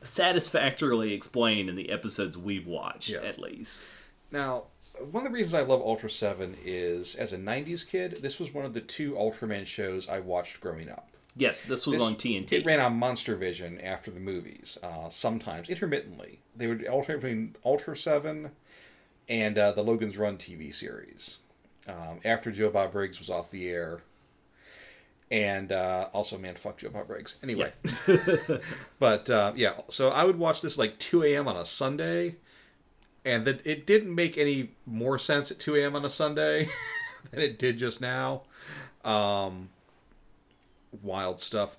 satisfactorily 0.03 1.12
explained 1.12 1.68
in 1.68 1.74
the 1.74 1.90
episodes 1.90 2.38
we've 2.38 2.66
watched, 2.66 3.11
yeah. 3.11 3.20
at 3.20 3.38
least. 3.38 3.87
Now, 4.31 4.64
one 5.11 5.27
of 5.27 5.33
the 5.33 5.37
reasons 5.37 5.55
I 5.55 5.62
love 5.62 5.81
Ultra 5.81 6.11
7 6.11 6.57
is 6.64 7.14
as 7.14 7.33
a 7.33 7.38
90s 7.38 7.87
kid, 7.87 8.18
this 8.22 8.38
was 8.38 8.53
one 8.53 8.64
of 8.64 8.74
the 8.74 8.81
two 8.81 9.12
Ultraman 9.12 9.66
shows 9.66 10.09
I 10.09 10.20
watched 10.20 10.61
growing 10.61 10.88
up. 10.88 11.09
Yes, 11.37 11.64
this 11.64 11.87
was 11.87 11.98
This- 11.98 12.07
on 12.07 12.16
TNT. 12.16 12.53
It 12.53 12.66
ran 12.66 12.81
on 12.81 12.94
Monster 12.94 13.37
Vision 13.37 13.81
after 13.81 14.11
the 14.11 14.18
movies, 14.18 14.77
uh, 14.83 15.09
sometimes 15.09 15.68
intermittently. 15.68 16.40
They 16.57 16.66
would 16.66 16.87
alternate 16.87 17.20
between 17.20 17.55
Ultra 17.64 17.96
Seven 17.96 18.51
and 19.29 19.57
uh, 19.57 19.72
the 19.72 19.85
Logan's 19.85 20.18
Run 20.18 20.37
TV 20.37 20.74
series. 20.74 21.38
Um, 21.87 22.20
after 22.24 22.51
Joe 22.51 22.70
Bob 22.70 22.92
Briggs 22.92 23.20
was 23.20 23.31
off 23.31 23.51
the 23.51 23.68
air, 23.68 24.01
and 25.30 25.72
uh, 25.72 26.08
also 26.12 26.38
man, 26.38 26.54
fuck 26.54 26.78
Joe 26.78 26.90
Bob 26.90 27.06
Briggs. 27.06 27.36
Anyway, 27.42 27.72
but 28.98 29.28
uh, 29.28 29.52
yeah, 29.54 29.74
so 29.88 30.08
I 30.08 30.24
would 30.24 30.38
watch 30.38 30.62
this 30.62 30.78
like 30.78 30.98
2 30.98 31.24
a.m. 31.24 31.48
on 31.48 31.56
a 31.56 31.64
Sunday, 31.64 32.36
and 33.24 33.44
that 33.46 33.66
it 33.66 33.86
didn't 33.86 34.14
make 34.14 34.38
any 34.38 34.70
more 34.86 35.18
sense 35.18 35.50
at 35.50 35.58
2 35.58 35.76
a.m. 35.76 35.96
on 35.96 36.04
a 36.04 36.10
Sunday 36.10 36.68
than 37.30 37.40
it 37.40 37.58
did 37.58 37.78
just 37.78 38.00
now. 38.00 38.42
Um, 39.04 39.68
wild 41.02 41.40
stuff. 41.40 41.76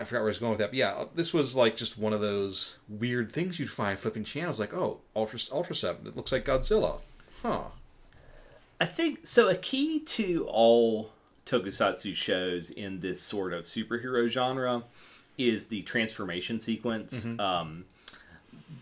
I 0.00 0.04
forgot 0.04 0.20
where 0.20 0.28
I 0.28 0.30
was 0.30 0.38
going 0.38 0.50
with 0.50 0.60
that. 0.60 0.70
But 0.70 0.78
yeah, 0.78 1.04
this 1.14 1.34
was 1.34 1.54
like 1.54 1.76
just 1.76 1.98
one 1.98 2.14
of 2.14 2.22
those 2.22 2.76
weird 2.88 3.30
things 3.30 3.60
you'd 3.60 3.70
find 3.70 3.98
flipping 3.98 4.24
channels. 4.24 4.58
Like, 4.58 4.72
oh, 4.72 5.00
Ultra 5.14 5.38
Ultra 5.52 5.76
Seven. 5.76 6.06
It 6.06 6.16
looks 6.16 6.32
like 6.32 6.46
Godzilla. 6.46 7.02
Huh. 7.42 7.64
I 8.80 8.86
think 8.86 9.26
so. 9.26 9.48
A 9.48 9.54
key 9.54 10.00
to 10.00 10.46
all 10.48 11.12
tokusatsu 11.46 12.14
shows 12.14 12.70
in 12.70 13.00
this 13.00 13.20
sort 13.20 13.52
of 13.52 13.64
superhero 13.64 14.28
genre 14.28 14.84
is 15.36 15.68
the 15.68 15.82
transformation 15.82 16.58
sequence. 16.58 17.26
Um, 17.38 17.84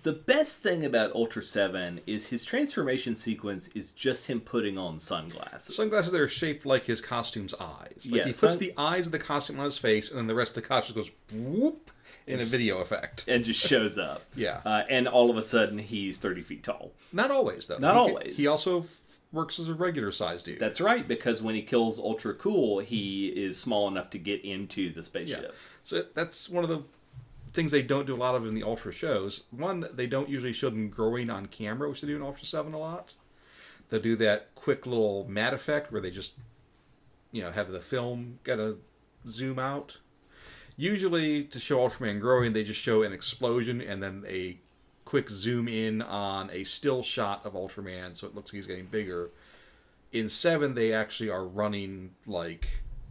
the 0.03 0.13
best 0.13 0.63
thing 0.63 0.85
about 0.85 1.15
Ultra 1.15 1.43
Seven 1.43 2.01
is 2.07 2.29
his 2.29 2.45
transformation 2.45 3.15
sequence 3.15 3.69
is 3.69 3.91
just 3.93 4.27
him 4.27 4.41
putting 4.41 4.77
on 4.77 4.99
sunglasses. 4.99 5.75
Sunglasses 5.77 6.13
that 6.13 6.21
are 6.21 6.29
shaped 6.29 6.67
like 6.67 6.85
his 6.85 7.01
costume's 7.01 7.55
eyes. 7.55 8.03
Like 8.05 8.13
Yeah, 8.21 8.25
he 8.25 8.31
puts 8.31 8.41
sun- 8.41 8.59
the 8.59 8.75
eyes 8.77 9.07
of 9.07 9.13
the 9.13 9.19
costume 9.19 9.59
on 9.59 9.65
his 9.65 9.79
face, 9.79 10.11
and 10.11 10.19
then 10.19 10.27
the 10.27 10.35
rest 10.35 10.57
of 10.57 10.63
the 10.63 10.69
costume 10.69 10.97
goes 10.97 11.11
whoop 11.33 11.91
in 12.27 12.41
a 12.41 12.45
video 12.45 12.79
effect. 12.79 13.25
and 13.29 13.45
just 13.45 13.67
shows 13.67 13.99
up. 13.99 14.23
Yeah. 14.37 14.61
Uh, 14.65 14.83
and 14.91 15.09
all 15.09 15.31
of 15.31 15.37
a 15.39 15.43
sudden, 15.43 15.79
he's 15.79 16.19
30 16.19 16.43
feet 16.43 16.63
tall. 16.63 16.93
Not 17.13 17.31
always 17.31 17.67
though. 17.67 17.79
Not 17.79 17.95
He- 17.95 17.99
always. 18.01 18.37
He 18.37 18.47
also 18.47 18.85
works 19.33 19.59
as 19.59 19.69
a 19.69 19.75
regular 19.75 20.11
sized 20.11 20.47
dude. 20.47 20.59
That's 20.59 20.81
right, 20.81 21.07
because 21.07 21.43
when 21.43 21.55
he 21.55 21.63
kills 21.63 21.99
Ultra 21.99 22.35
Cool, 22.35 22.79
he 22.79 23.29
is 23.29 23.59
small 23.59 23.89
enough 23.89 24.11
to 24.11 24.19
get 24.19 24.45
into 24.45 24.91
the 24.91 25.03
spaceship. 25.03 25.43
Yeah. 25.43 25.51
So 25.85 26.05
that's 26.15 26.49
one 26.49 26.65
of 26.65 26.71
the 26.71 26.83
things 27.53 27.71
they 27.71 27.83
don't 27.83 28.07
do 28.07 28.15
a 28.15 28.17
lot 28.17 28.35
of 28.35 28.47
in 28.47 28.55
the 28.55 28.63
Ultra 28.63 28.93
shows. 28.93 29.45
One, 29.51 29.89
they 29.93 30.07
don't 30.07 30.29
usually 30.29 30.53
show 30.53 30.71
them 30.71 30.89
growing 30.89 31.31
on 31.31 31.47
camera, 31.47 31.89
which 31.89 32.01
they 32.01 32.09
do 32.09 32.17
in 32.17 32.23
Ultra 32.23 32.47
7 32.47 32.73
a 32.73 32.79
lot. 32.79 33.15
They'll 33.91 34.01
do 34.01 34.17
that 34.17 34.55
quick 34.55 34.87
little 34.87 35.27
matte 35.29 35.55
effect 35.55 35.91
where 35.91 36.01
they 36.01 36.11
just, 36.11 36.35
you 37.33 37.43
know, 37.43 37.51
have 37.51 37.71
the 37.71 37.81
film 37.81 38.39
kind 38.45 38.61
of 38.61 38.79
zoom 39.27 39.59
out. 39.59 39.99
Usually, 40.77 41.43
to 41.45 41.59
show 41.59 41.79
Ultraman 41.79 42.21
growing, 42.21 42.53
they 42.53 42.63
just 42.63 42.81
show 42.81 43.03
an 43.03 43.13
explosion 43.13 43.81
and 43.81 44.03
then 44.03 44.25
a 44.29 44.59
quick 45.09 45.31
zoom 45.31 45.69
in 45.69 46.03
on 46.03 46.51
a 46.51 46.63
still 46.65 47.03
shot 47.03 47.41
of 47.47 47.55
Ultraman, 47.55 48.15
so 48.15 48.27
it 48.27 48.35
looks 48.35 48.53
like 48.53 48.59
he's 48.59 48.67
getting 48.67 48.85
bigger. 48.85 49.31
In 50.13 50.29
7, 50.29 50.75
they 50.75 50.93
actually 50.93 51.31
are 51.31 51.47
running 51.47 52.11
like 52.27 52.69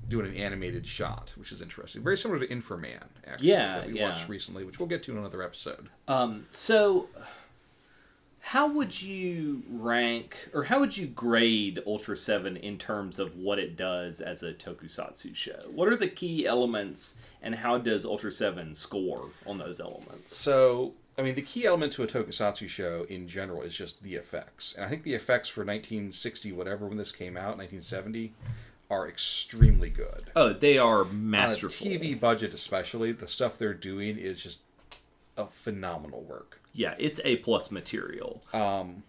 doing 0.08 0.28
an 0.28 0.36
animated 0.36 0.86
shot, 0.86 1.34
which 1.38 1.52
is 1.52 1.60
interesting. 1.60 2.04
Very 2.04 2.16
similar 2.16 2.40
to 2.40 2.48
Inframan, 2.48 3.02
actually, 3.26 3.50
Yeah, 3.50 3.80
that 3.80 3.88
we 3.88 3.98
yeah. 3.98 4.10
watched 4.12 4.30
recently, 4.30 4.64
which 4.64 4.78
we'll 4.78 4.88
get 4.88 5.02
to 5.04 5.12
in 5.12 5.18
another 5.18 5.42
episode. 5.42 5.90
Um, 6.08 6.46
so, 6.52 7.10
how 8.42 8.68
would 8.72 9.02
you 9.02 9.64
rank, 9.68 10.50
or 10.54 10.66
how 10.66 10.80
would 10.80 10.96
you 10.98 11.08
grade 11.08 11.82
Ultra 11.88 12.16
7 12.16 12.56
in 12.58 12.78
terms 12.78 13.18
of 13.18 13.36
what 13.36 13.58
it 13.58 13.76
does 13.76 14.22
as 14.22 14.44
a 14.44 14.54
tokusatsu 14.54 15.36
show? 15.36 15.64
What 15.72 15.88
are 15.88 15.98
the 15.98 16.08
key 16.08 16.46
elements, 16.46 17.18
and 17.42 17.56
how 17.56 17.80
does 17.80 18.06
Ultra 18.06 18.32
7 18.32 18.76
score 18.76 19.32
on 19.48 19.58
those 19.58 19.80
elements? 19.80 20.36
So, 20.36 20.94
I 21.18 21.24
mean, 21.24 21.36
the 21.36 21.42
key 21.42 21.66
element 21.66 21.94
to 21.94 22.04
a 22.04 22.08
tokusatsu 22.08 22.70
show 22.70 23.06
in 23.10 23.28
general 23.28 23.62
is 23.64 23.74
just 23.74 24.04
the 24.04 24.16
effects. 24.16 24.76
And 24.76 24.86
I 24.86 24.90
think 24.90 25.04
the 25.04 25.16
effects 25.16 25.50
for 25.50 25.62
1960, 25.62 26.52
whatever, 26.52 26.88
when 26.88 26.98
this 26.98 27.12
came 27.12 27.36
out, 27.36 27.58
1970, 27.58 28.34
are 28.90 29.08
extremely 29.08 29.90
good. 29.90 30.32
Oh, 30.36 30.54
they 30.54 30.78
are 30.78 31.04
masterful. 31.06 31.88
On 31.88 31.94
a. 31.94 32.00
TV 32.00 32.20
budget, 32.20 32.54
especially, 32.54 33.12
the 33.12 33.28
stuff 33.28 33.58
they're 33.58 33.74
doing 33.74 34.18
is 34.18 34.42
just 34.42 34.60
a 35.36 35.48
phenomenal 35.48 36.22
work. 36.22 36.62
Yeah, 36.74 36.94
it's 37.00 37.20
A 37.26 37.38
plus 37.38 37.72
material. 37.72 38.44
Um, 38.54 39.04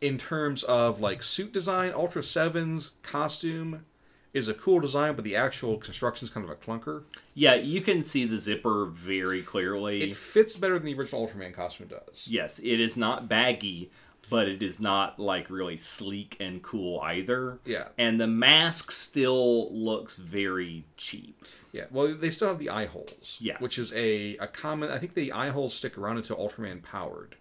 in 0.00 0.18
terms 0.18 0.64
of 0.64 1.00
like 1.00 1.22
suit 1.22 1.52
design, 1.52 1.92
Ultra 1.94 2.22
7's 2.22 2.92
costume 3.02 3.84
is 4.32 4.48
a 4.48 4.54
cool 4.54 4.78
design, 4.80 5.14
but 5.14 5.24
the 5.24 5.34
actual 5.36 5.76
construction 5.76 6.26
is 6.26 6.30
kind 6.32 6.44
of 6.44 6.50
a 6.50 6.54
clunker. 6.54 7.02
Yeah, 7.34 7.54
you 7.54 7.80
can 7.80 8.02
see 8.02 8.24
the 8.26 8.38
zipper 8.38 8.86
very 8.86 9.42
clearly. 9.42 10.10
It 10.10 10.16
fits 10.16 10.56
better 10.56 10.78
than 10.78 10.86
the 10.86 10.94
original 10.94 11.26
Ultraman 11.26 11.52
costume 11.52 11.88
does. 11.88 12.26
yes, 12.28 12.58
it 12.60 12.80
is 12.80 12.96
not 12.96 13.28
baggy, 13.28 13.90
but 14.28 14.48
it 14.48 14.62
is 14.62 14.78
not 14.78 15.18
like 15.18 15.50
really 15.50 15.76
sleek 15.76 16.36
and 16.38 16.62
cool 16.62 17.00
either. 17.00 17.58
Yeah. 17.64 17.88
And 17.98 18.20
the 18.20 18.28
mask 18.28 18.92
still 18.92 19.72
looks 19.74 20.16
very 20.16 20.84
cheap. 20.96 21.44
Yeah, 21.72 21.84
well, 21.90 22.14
they 22.14 22.30
still 22.30 22.48
have 22.48 22.58
the 22.58 22.70
eye 22.70 22.86
holes. 22.86 23.36
Yeah. 23.40 23.56
Which 23.58 23.78
is 23.78 23.92
a, 23.92 24.36
a 24.38 24.46
common. 24.48 24.90
I 24.90 24.98
think 24.98 25.14
the 25.14 25.32
eye 25.32 25.50
holes 25.50 25.74
stick 25.74 25.96
around 25.98 26.16
until 26.18 26.36
Ultraman 26.36 26.82
powered, 26.82 27.36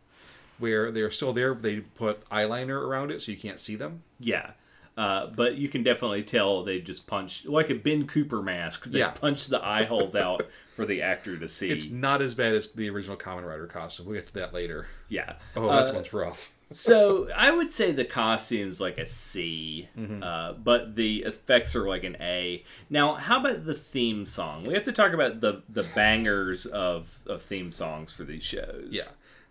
where 0.60 0.92
they're 0.92 1.10
still 1.12 1.34
there. 1.34 1.54
But 1.56 1.64
they 1.64 1.78
put 1.80 2.28
eyeliner 2.30 2.80
around 2.80 3.12
it 3.12 3.22
so 3.22 3.32
you 3.32 3.38
can't 3.38 3.60
see 3.60 3.76
them. 3.76 4.04
Yeah. 4.20 4.52
Uh, 5.00 5.28
but 5.28 5.56
you 5.56 5.70
can 5.70 5.82
definitely 5.82 6.24
tell 6.24 6.64
they 6.64 6.82
just 6.82 7.08
punched 7.08 7.46
like 7.48 7.70
a 7.70 7.76
Ben 7.76 8.06
Cooper 8.06 8.42
mask. 8.42 8.84
They 8.86 9.00
Yeah. 9.00 9.12
punched 9.12 9.50
the 9.50 9.64
eye 9.66 9.86
holes 9.86 10.14
out 10.16 10.46
for 10.76 10.86
the 10.86 11.02
actor 11.02 11.38
to 11.38 11.48
see. 11.48 11.70
It's 11.70 11.90
not 11.90 12.22
as 12.22 12.34
bad 12.36 12.54
as 12.54 12.68
the 12.74 12.90
original 12.90 13.16
Kamen 13.16 13.48
Rider 13.48 13.66
costume. 13.68 14.08
We'll 14.08 14.16
get 14.16 14.28
to 14.28 14.34
that 14.34 14.54
later. 14.54 14.88
yeah. 15.08 15.36
Oh, 15.56 15.70
Uh, 15.70 15.86
that 15.86 15.96
one's 15.96 16.12
rough. 16.12 16.52
so 16.70 17.30
I 17.36 17.50
would 17.50 17.72
say 17.72 17.94
the 17.94 18.04
costume's 18.04 18.82
like 18.82 18.98
a 18.98 19.06
C, 19.06 19.88
Mm-hmm. 19.98 20.22
uh, 20.22 20.54
but 20.54 20.96
the 20.98 21.24
effects 21.24 21.76
are 21.78 21.88
like 21.88 22.04
an 22.04 22.18
A. 22.20 22.66
Now, 22.90 23.16
how 23.16 23.40
about 23.40 23.66
the 23.66 23.74
theme 23.76 24.26
song? 24.26 24.66
We 24.66 24.74
have 24.74 24.84
to 24.84 24.92
talk 24.92 25.14
about 25.14 25.40
the 25.40 25.64
the 25.70 25.84
bangers 25.96 26.66
of, 26.66 27.20
of 27.26 27.42
theme 27.42 27.72
songs 27.72 28.12
for 28.12 28.26
these 28.26 28.44
shows. 28.44 28.90
Yeah. 28.92 29.04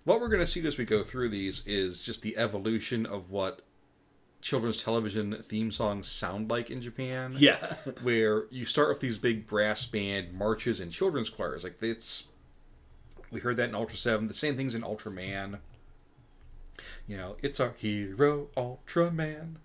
What 0.05 0.21
we're 0.21 0.29
going 0.29 0.41
to 0.41 0.47
see 0.47 0.67
as 0.67 0.77
we 0.79 0.85
go 0.85 1.03
through 1.03 1.31
these 1.31 1.67
is 1.67 2.01
just 2.01 2.21
the 2.23 2.37
evolution 2.39 3.05
of 3.07 3.31
what 3.31 3.63
children's 4.41 4.83
television 4.83 5.37
theme 5.43 5.71
songs 5.73 6.07
sound 6.09 6.51
like 6.51 6.71
in 6.71 6.81
Japan. 6.81 7.35
Yeah. 7.37 7.75
Where 8.03 8.45
you 8.51 8.65
start 8.65 8.89
with 8.89 9.01
these 9.01 9.19
big 9.19 9.47
brass 9.47 9.85
band 9.85 10.33
marches 10.33 10.81
and 10.81 10.93
children's 10.93 11.31
choirs. 11.31 11.65
Like 11.65 11.83
it's 11.83 12.25
we 13.31 13.41
heard 13.41 13.57
that 13.59 13.69
in 13.69 13.75
Ultra 13.75 13.99
7. 13.99 14.27
The 14.29 14.35
same 14.35 14.57
things 14.57 14.75
in 14.75 14.83
Ultraman. 14.83 15.59
You 17.07 17.17
know, 17.17 17.37
it's 17.43 17.61
our 17.61 17.75
hero 17.77 18.49
Ultraman. 18.57 19.57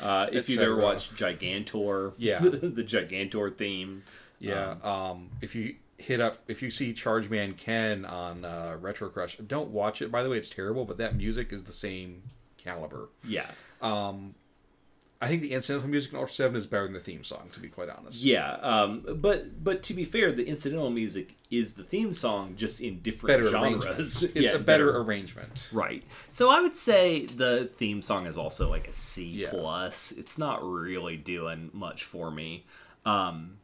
Uh, 0.00 0.26
if 0.32 0.48
you've 0.48 0.60
ever 0.60 0.76
watched 0.76 1.16
Gigantor, 1.16 2.12
Yeah. 2.16 2.38
the 2.40 2.84
Gigantor 2.84 3.56
theme. 3.56 4.04
Yeah. 4.38 4.76
Um, 4.82 5.30
if 5.40 5.54
you 5.54 5.76
hit 5.98 6.18
up 6.20 6.38
if 6.48 6.62
you 6.62 6.70
see 6.70 6.94
Charge 6.94 7.28
Man 7.28 7.52
Ken 7.52 8.04
on 8.06 8.44
uh, 8.44 8.76
Retro 8.80 9.08
Crush, 9.08 9.36
don't 9.38 9.70
watch 9.70 10.00
it 10.02 10.10
by 10.10 10.22
the 10.22 10.28
way, 10.30 10.38
it's 10.38 10.48
terrible, 10.50 10.84
but 10.84 10.98
that 10.98 11.16
music 11.16 11.52
is 11.52 11.64
the 11.64 11.72
same 11.72 12.22
caliber. 12.62 13.08
Yeah. 13.26 13.46
Um, 13.82 14.34
I 15.22 15.28
think 15.28 15.42
the 15.42 15.52
incidental 15.52 15.86
music 15.88 16.12
in 16.12 16.18
Ultra 16.18 16.34
Seven 16.34 16.56
is 16.56 16.66
better 16.66 16.84
than 16.84 16.94
the 16.94 17.00
theme 17.00 17.24
song, 17.24 17.50
to 17.52 17.60
be 17.60 17.68
quite 17.68 17.90
honest. 17.90 18.22
Yeah, 18.22 18.52
um, 18.62 19.04
but 19.16 19.62
but 19.62 19.82
to 19.84 19.94
be 19.94 20.06
fair, 20.06 20.32
the 20.32 20.46
incidental 20.46 20.88
music 20.88 21.34
is 21.50 21.74
the 21.74 21.82
theme 21.84 22.14
song, 22.14 22.54
just 22.56 22.80
in 22.80 23.00
different 23.00 23.38
better 23.38 23.50
genres. 23.50 24.22
It's 24.34 24.34
Yeah, 24.34 24.52
a 24.52 24.58
better 24.58 24.96
arrangement. 24.98 25.68
Right. 25.72 26.04
So 26.30 26.48
I 26.48 26.62
would 26.62 26.76
say 26.76 27.26
the 27.26 27.66
theme 27.66 28.00
song 28.00 28.26
is 28.26 28.38
also 28.38 28.70
like 28.70 28.88
a 28.88 28.94
C 28.94 29.26
Yeah. 29.26 29.50
plus. 29.50 30.10
It's 30.12 30.38
not 30.38 30.64
really 30.64 31.18
doing 31.18 31.68
much 31.74 32.04
for 32.04 32.30
me. 32.30 32.64
Um, 33.04 33.58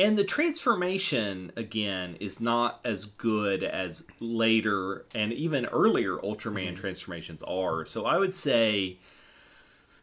and 0.00 0.16
the 0.18 0.24
transformation 0.24 1.52
again 1.56 2.16
is 2.20 2.40
not 2.40 2.80
as 2.84 3.04
good 3.04 3.62
as 3.62 4.06
later 4.18 5.04
and 5.14 5.32
even 5.32 5.66
earlier 5.66 6.16
Ultraman 6.16 6.68
Mm-hmm. 6.68 6.74
transformations 6.76 7.42
are. 7.42 7.84
So 7.84 8.06
I 8.06 8.16
would 8.18 8.34
say 8.34 8.98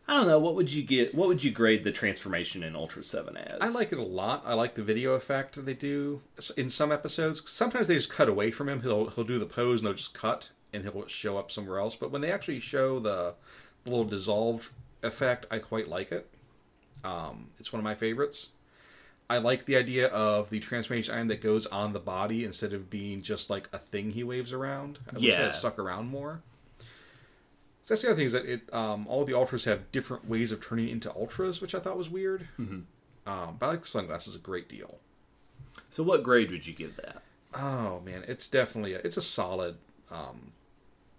I 0.10 0.13
don't 0.15 0.27
know, 0.27 0.39
what 0.39 0.55
would 0.55 0.71
you 0.71 0.83
get 0.83 1.13
what 1.13 1.27
would 1.27 1.43
you 1.43 1.51
grade 1.51 1.83
the 1.83 1.91
transformation 1.91 2.63
in 2.63 2.75
Ultra 2.75 3.03
7 3.03 3.36
as? 3.36 3.60
I 3.60 3.77
like 3.77 3.91
it 3.91 3.97
a 3.97 4.03
lot. 4.03 4.43
I 4.45 4.53
like 4.53 4.75
the 4.75 4.83
video 4.83 5.13
effect 5.15 5.55
that 5.55 5.65
they 5.65 5.73
do 5.73 6.21
in 6.55 6.69
some 6.69 6.91
episodes. 6.93 7.49
Sometimes 7.49 7.88
they 7.89 7.95
just 7.95 8.10
cut 8.10 8.29
away 8.29 8.51
from 8.51 8.69
him. 8.69 8.81
He'll 8.83 9.07
he'll 9.10 9.25
do 9.25 9.39
the 9.39 9.45
pose 9.45 9.79
and 9.81 9.88
they'll 9.88 9.93
just 9.95 10.13
cut 10.13 10.49
and 10.71 10.83
he'll 10.83 11.07
show 11.07 11.38
up 11.38 11.51
somewhere 11.51 11.79
else. 11.79 11.95
But 11.95 12.12
when 12.12 12.21
they 12.21 12.31
actually 12.31 12.60
show 12.60 12.99
the, 12.99 13.33
the 13.83 13.89
little 13.89 14.05
dissolved 14.05 14.69
effect, 15.03 15.45
I 15.51 15.60
quite 15.60 15.88
like 15.89 16.12
it. 16.12 16.29
Um, 17.03 17.47
it's 17.60 17.73
one 17.73 17.79
of 17.79 17.83
my 17.83 17.95
favorites. 17.95 18.49
I 19.29 19.39
like 19.39 19.65
the 19.65 19.75
idea 19.75 20.07
of 20.07 20.49
the 20.49 20.59
transformation 20.59 21.13
item 21.13 21.27
that 21.27 21.41
goes 21.41 21.65
on 21.67 21.91
the 21.93 21.99
body 21.99 22.45
instead 22.45 22.71
of 22.73 22.89
being 22.89 23.21
just 23.21 23.49
like 23.49 23.67
a 23.73 23.77
thing 23.77 24.11
he 24.11 24.23
waves 24.23 24.53
around. 24.53 24.99
I 25.11 25.15
wish 25.15 25.23
Yeah. 25.23 25.47
it 25.47 25.53
stuck 25.53 25.77
around 25.77 26.07
more. 26.07 26.41
So 27.83 27.93
that's 27.93 28.01
the 28.01 28.07
other 28.09 28.17
thing 28.17 28.25
is 28.25 28.31
that 28.33 28.45
it 28.45 28.73
um, 28.73 29.05
all 29.07 29.23
the 29.25 29.33
ultras 29.33 29.63
have 29.65 29.91
different 29.91 30.27
ways 30.27 30.51
of 30.51 30.61
turning 30.65 30.89
into 30.89 31.13
ultras, 31.13 31.61
which 31.61 31.73
I 31.75 31.79
thought 31.79 31.97
was 31.97 32.09
weird. 32.09 32.47
Um, 32.57 33.57
but 33.59 33.65
I 33.65 33.69
like 33.71 33.81
the 33.81 33.87
sunglasses 33.87 34.35
a 34.35 34.39
great 34.39 34.67
deal. 34.69 34.99
So, 35.89 36.03
what 36.03 36.23
grade 36.23 36.51
would 36.51 36.65
you 36.67 36.73
give 36.73 36.95
that? 36.97 37.21
Oh 37.53 38.01
man, 38.05 38.23
it's 38.27 38.47
definitely 38.47 38.93
a, 38.93 38.99
it's 38.99 39.15
a 39.17 39.21
solid 39.21 39.75
um, 40.11 40.51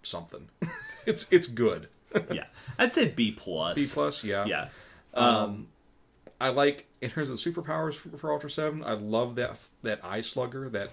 something. 0.03 0.49
it's 1.07 1.25
it's 1.31 1.47
good. 1.47 1.87
yeah, 2.31 2.45
I'd 2.77 2.93
say 2.93 3.07
B 3.07 3.31
plus. 3.31 3.75
B 3.75 3.85
plus, 3.91 4.23
yeah. 4.23 4.45
Yeah. 4.45 4.69
Um, 5.15 5.67
I 6.41 6.49
like 6.49 6.87
in 7.01 7.09
terms 7.09 7.29
of 7.29 7.37
superpowers 7.37 7.95
for, 7.95 8.09
for 8.17 8.31
Ultra 8.31 8.49
Seven. 8.49 8.83
I 8.83 8.93
love 8.93 9.35
that 9.35 9.57
that 9.83 9.99
eye 10.03 10.21
slugger. 10.21 10.69
That 10.69 10.89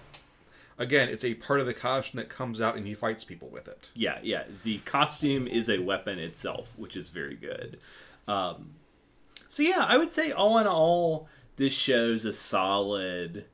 again, 0.77 1.09
it's 1.09 1.23
a 1.23 1.33
part 1.35 1.59
of 1.59 1.65
the 1.65 1.73
costume 1.73 2.17
that 2.19 2.29
comes 2.29 2.61
out 2.61 2.75
and 2.75 2.85
he 2.85 2.93
fights 2.93 3.23
people 3.23 3.47
with 3.49 3.67
it. 3.67 3.89
Yeah, 3.93 4.19
yeah. 4.21 4.43
The 4.63 4.79
costume 4.79 5.47
is 5.47 5.69
a 5.69 5.79
weapon 5.79 6.19
itself, 6.19 6.73
which 6.77 6.95
is 6.95 7.09
very 7.09 7.35
good. 7.35 7.79
Um, 8.27 8.71
so 9.47 9.63
yeah, 9.63 9.85
I 9.87 9.97
would 9.97 10.11
say 10.11 10.31
all 10.31 10.57
in 10.57 10.67
all, 10.67 11.29
this 11.55 11.73
shows 11.73 12.25
a 12.25 12.33
solid. 12.33 13.45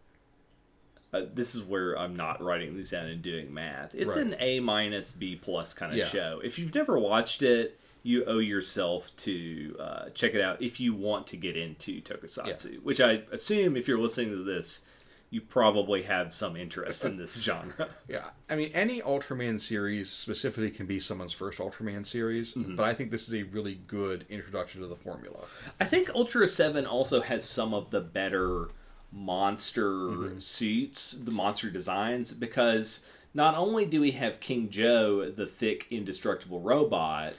Uh, 1.13 1.21
this 1.31 1.53
is 1.53 1.61
where 1.61 1.95
I'm 1.95 2.15
not 2.15 2.41
writing 2.41 2.75
these 2.75 2.89
down 2.89 3.05
and 3.05 3.21
doing 3.21 3.53
math. 3.53 3.93
It's 3.93 4.15
Right. 4.15 4.25
an 4.25 4.35
A 4.39 4.59
minus 4.61 5.11
B 5.11 5.35
plus 5.35 5.71
kind 5.75 5.91
of 5.91 5.97
Yeah. 5.99 6.05
show. 6.07 6.41
If 6.43 6.57
you've 6.57 6.73
never 6.73 6.97
watched 6.97 7.43
it, 7.43 7.79
you 8.03 8.25
owe 8.25 8.39
yourself 8.39 9.15
to 9.15 9.75
uh, 9.79 10.09
check 10.09 10.33
it 10.33 10.41
out 10.41 10.61
if 10.61 10.79
you 10.79 10.93
want 10.93 11.25
to 11.27 11.37
get 11.37 11.55
into 11.57 12.01
Tokusatsu. 12.01 12.83
Which 12.83 12.99
I 13.01 13.21
assume, 13.31 13.77
if 13.77 13.87
you're 13.87 13.97
listening 13.99 14.31
to 14.31 14.43
this, 14.43 14.85
you 15.29 15.41
probably 15.41 16.03
have 16.03 16.31
some 16.31 16.55
interest 16.55 17.05
in 17.05 17.17
this 17.17 17.35
genre. 17.41 17.87
Yeah, 18.07 18.29
I 18.49 18.55
mean, 18.55 18.69
any 18.73 19.01
Ultraman 19.01 19.59
series 19.59 20.11
specifically 20.11 20.69
can 20.69 20.85
be 20.85 20.99
someone's 20.99 21.33
first 21.33 21.59
Ultraman 21.59 22.05
series, 22.05 22.53
Mm-hmm. 22.53 22.75
but 22.75 22.83
I 22.85 22.93
think 22.93 23.09
this 23.09 23.27
is 23.27 23.33
a 23.33 23.43
really 23.43 23.75
good 23.87 24.25
introduction 24.29 24.81
to 24.81 24.87
the 24.87 24.95
formula. 24.97 25.39
I 25.79 25.85
think 25.85 26.13
Ultra 26.13 26.47
7 26.47 26.85
also 26.85 27.21
has 27.21 27.45
some 27.45 27.73
of 27.73 27.89
the 27.89 28.01
better 28.01 28.67
monster 29.11 30.33
suits, 30.39 31.13
the 31.13 31.31
monster 31.31 31.69
designs, 31.69 32.31
because 32.33 33.05
not 33.33 33.55
only 33.55 33.85
do 33.85 34.01
we 34.01 34.11
have 34.11 34.39
King 34.39 34.69
Joe, 34.69 35.31
the 35.31 35.47
thick, 35.47 35.87
indestructible 35.89 36.59
robot, 36.59 37.33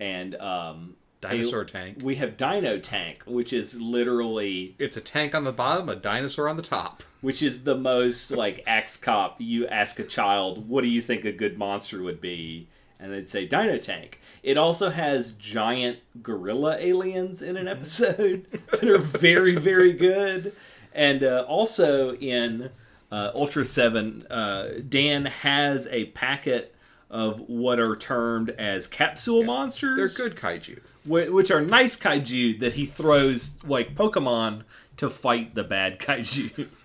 and 0.00 0.34
um, 0.36 0.96
Dinosaur 1.20 1.60
a- 1.60 1.66
tank. 1.66 1.98
we 2.02 2.16
have 2.16 2.36
Dino 2.36 2.78
Tank, 2.78 3.22
which 3.26 3.52
is 3.52 3.80
literally 3.80 4.74
It's 4.78 4.96
a 4.96 5.00
tank 5.02 5.34
on 5.34 5.44
the 5.44 5.52
bottom, 5.52 5.88
a 5.88 5.94
dinosaur 5.96 6.48
on 6.48 6.56
the 6.56 6.62
top. 6.62 7.02
which 7.20 7.42
is 7.42 7.64
the 7.64 7.76
most 7.76 8.30
like 8.30 8.62
axe 8.66 8.96
cop 8.96 9.36
you 9.38 9.66
ask 9.66 9.98
a 9.98 10.04
child 10.04 10.68
what 10.68 10.80
do 10.82 10.88
you 10.88 11.02
think 11.02 11.24
a 11.26 11.32
good 11.32 11.58
monster 11.58 12.02
would 12.02 12.20
be 12.20 12.66
and 12.98 13.12
they'd 13.12 13.28
say 13.28 13.44
dino 13.46 13.76
tank 13.76 14.18
it 14.42 14.56
also 14.56 14.88
has 14.88 15.32
giant 15.32 15.98
gorilla 16.22 16.76
aliens 16.78 17.42
in 17.42 17.56
an 17.58 17.68
episode 17.68 18.46
that 18.70 18.84
are 18.88 18.96
very 18.98 19.54
very 19.56 19.92
good 19.92 20.54
and 20.94 21.22
uh, 21.22 21.44
also 21.46 22.14
in 22.16 22.70
uh, 23.12 23.30
ultra 23.34 23.64
7 23.66 24.26
uh, 24.30 24.68
dan 24.88 25.26
has 25.26 25.86
a 25.90 26.06
packet 26.06 26.74
of 27.10 27.40
what 27.48 27.78
are 27.80 27.96
termed 27.96 28.50
as 28.50 28.86
capsule 28.86 29.42
monsters 29.42 30.16
They're 30.16 30.28
good 30.28 30.38
kaiju. 30.38 30.80
which 31.04 31.50
are 31.50 31.60
nice 31.60 31.96
kaiju 31.96 32.60
that 32.60 32.74
he 32.74 32.86
throws 32.86 33.58
like 33.64 33.94
Pokemon 33.94 34.62
to 34.98 35.10
fight 35.10 35.54
the 35.54 35.64
bad 35.64 35.98
kaiju. 35.98 36.68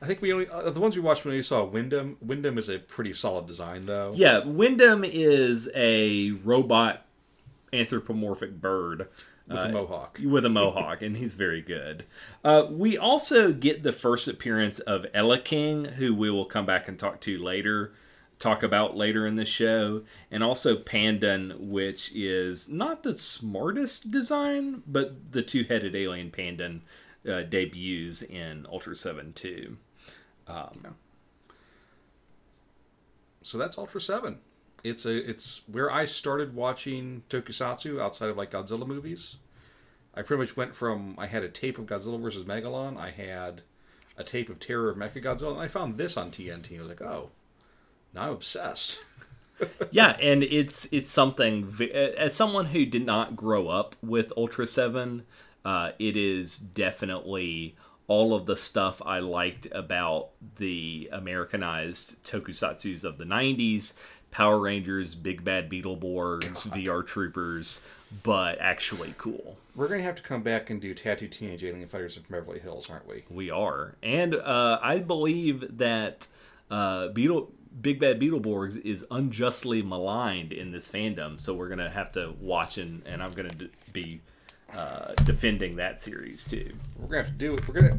I 0.00 0.06
think 0.06 0.22
we 0.22 0.32
only 0.32 0.48
uh, 0.48 0.70
the 0.70 0.78
ones 0.80 0.94
we 0.94 1.02
watched 1.02 1.24
when 1.24 1.34
we 1.34 1.42
saw 1.42 1.64
Windom. 1.64 2.16
Windom 2.20 2.56
is 2.56 2.68
a 2.68 2.78
pretty 2.78 3.12
solid 3.12 3.46
design, 3.46 3.86
though. 3.86 4.12
yeah, 4.14 4.38
Windom 4.44 5.02
is 5.04 5.68
a 5.74 6.30
robot 6.44 7.04
anthropomorphic 7.72 8.60
bird 8.60 9.08
with 9.48 9.58
a 9.58 9.68
mohawk. 9.70 10.18
with 10.22 10.44
a 10.44 10.48
mohawk, 10.48 11.02
and 11.02 11.16
he's 11.16 11.34
very 11.34 11.60
good. 11.60 12.04
Uh, 12.44 12.66
we 12.70 12.96
also 12.96 13.50
get 13.52 13.82
the 13.82 13.90
first 13.92 14.28
appearance 14.28 14.78
of 14.78 15.04
Eleking, 15.14 15.94
who 15.94 16.14
we 16.14 16.30
will 16.30 16.44
come 16.44 16.64
back 16.66 16.86
and 16.86 16.96
talk 16.98 17.20
to 17.22 17.36
later, 17.42 17.92
talk 18.38 18.62
about 18.62 18.96
later 18.96 19.26
in 19.26 19.34
the 19.34 19.44
show, 19.44 20.02
and 20.30 20.42
also 20.42 20.76
Pandon, 20.76 21.58
which 21.58 22.14
is 22.14 22.68
not 22.68 23.02
the 23.02 23.16
smartest 23.16 24.10
design, 24.10 24.82
but 24.86 25.32
the 25.32 25.42
two-headed 25.42 25.96
alien 25.96 26.30
Pandon 26.30 26.80
uh, 27.28 27.42
debuts 27.42 28.22
in 28.22 28.66
Ultra 28.70 28.96
Seven 28.96 29.32
too. 29.32 29.76
So 33.42 33.58
that's 33.58 33.78
Ultra 33.78 34.00
Seven. 34.00 34.38
It's 34.84 35.06
a 35.06 35.16
it's 35.28 35.62
where 35.66 35.90
I 35.90 36.04
started 36.04 36.54
watching 36.54 37.22
Tokusatsu 37.30 38.00
outside 38.00 38.28
of 38.28 38.36
like 38.36 38.50
Godzilla 38.50 38.86
movies. 38.86 39.36
I 40.14 40.22
pretty 40.22 40.42
much 40.42 40.56
went 40.56 40.74
from 40.74 41.14
I 41.18 41.26
had 41.26 41.42
a 41.42 41.48
tape 41.48 41.78
of 41.78 41.86
Godzilla 41.86 42.20
versus 42.20 42.44
Megalon. 42.44 42.96
I 42.98 43.10
had 43.10 43.62
a 44.16 44.24
tape 44.24 44.48
of 44.48 44.58
Terror 44.58 44.90
of 44.90 44.96
Mechagodzilla, 44.96 45.52
and 45.52 45.60
I 45.60 45.68
found 45.68 45.96
this 45.96 46.16
on 46.16 46.30
TNT. 46.30 46.76
I 46.76 46.80
was 46.80 46.88
like, 46.88 47.00
oh, 47.00 47.30
now 48.14 48.22
I'm 48.22 48.32
obsessed. 48.32 49.04
yeah, 49.90 50.16
and 50.20 50.42
it's 50.42 50.86
it's 50.92 51.10
something 51.10 51.72
as 52.16 52.34
someone 52.34 52.66
who 52.66 52.86
did 52.86 53.04
not 53.04 53.36
grow 53.36 53.68
up 53.68 53.96
with 54.02 54.32
Ultra 54.36 54.66
Seven, 54.66 55.24
uh, 55.64 55.92
it 55.98 56.16
is 56.16 56.58
definitely 56.58 57.76
all 58.06 58.34
of 58.34 58.46
the 58.46 58.56
stuff 58.56 59.02
I 59.04 59.18
liked 59.18 59.68
about 59.72 60.30
the 60.56 61.10
Americanized 61.12 62.22
tokusatsu's 62.24 63.04
of 63.04 63.18
the 63.18 63.24
'90s, 63.24 63.94
Power 64.30 64.58
Rangers, 64.58 65.14
Big 65.14 65.44
Bad 65.44 65.70
Beetleborgs, 65.70 66.68
VR 66.68 67.06
Troopers, 67.06 67.82
but 68.22 68.58
actually 68.60 69.14
cool. 69.18 69.58
We're 69.74 69.88
gonna 69.88 70.02
have 70.02 70.16
to 70.16 70.22
come 70.22 70.42
back 70.42 70.70
and 70.70 70.80
do 70.80 70.94
Tattoo 70.94 71.28
Teenage 71.28 71.64
Alien 71.64 71.88
Fighters 71.88 72.16
of 72.16 72.28
Beverly 72.28 72.60
Hills, 72.60 72.88
aren't 72.88 73.06
we? 73.06 73.24
We 73.28 73.50
are, 73.50 73.96
and 74.02 74.34
uh, 74.34 74.78
I 74.82 75.00
believe 75.00 75.78
that 75.78 76.28
uh, 76.70 77.08
Beetle. 77.08 77.52
Big 77.80 78.00
Bad 78.00 78.20
Beetleborgs 78.20 78.80
is 78.84 79.04
unjustly 79.10 79.82
maligned 79.82 80.52
in 80.52 80.70
this 80.70 80.90
fandom, 80.90 81.40
so 81.40 81.54
we're 81.54 81.68
gonna 81.68 81.90
have 81.90 82.12
to 82.12 82.34
watch 82.40 82.78
and, 82.78 83.02
and 83.06 83.22
I'm 83.22 83.32
gonna 83.32 83.50
d- 83.50 83.70
be 83.92 84.20
uh, 84.74 85.14
defending 85.24 85.76
that 85.76 86.00
series 86.00 86.44
too. 86.44 86.72
We're 86.98 87.08
gonna 87.08 87.22
have 87.22 87.32
to 87.32 87.38
do 87.38 87.54
it. 87.54 87.68
We're 87.68 87.80
gonna. 87.80 87.98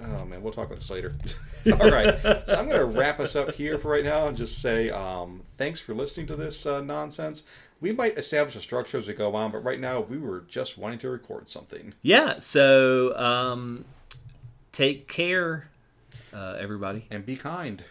Oh 0.00 0.24
man, 0.24 0.42
we'll 0.42 0.52
talk 0.52 0.66
about 0.66 0.78
this 0.78 0.90
later. 0.90 1.14
All 1.80 1.90
right, 1.90 2.18
so 2.46 2.56
I'm 2.56 2.66
gonna 2.66 2.84
wrap 2.84 3.20
us 3.20 3.36
up 3.36 3.52
here 3.52 3.78
for 3.78 3.90
right 3.90 4.04
now 4.04 4.26
and 4.26 4.36
just 4.36 4.60
say 4.62 4.90
um, 4.90 5.42
thanks 5.44 5.78
for 5.80 5.94
listening 5.94 6.26
to 6.28 6.36
this 6.36 6.64
uh, 6.66 6.80
nonsense. 6.80 7.44
We 7.80 7.92
might 7.92 8.18
establish 8.18 8.56
a 8.56 8.60
structure 8.60 8.98
as 8.98 9.08
we 9.08 9.14
go 9.14 9.34
on, 9.34 9.52
but 9.52 9.64
right 9.64 9.80
now 9.80 10.00
we 10.00 10.18
were 10.18 10.44
just 10.48 10.76
wanting 10.76 10.98
to 11.00 11.08
record 11.10 11.48
something. 11.48 11.94
Yeah, 12.02 12.38
so 12.38 13.16
um, 13.18 13.84
take 14.72 15.08
care, 15.08 15.68
uh, 16.32 16.56
everybody. 16.58 17.06
And 17.10 17.24
be 17.24 17.36
kind. 17.36 17.82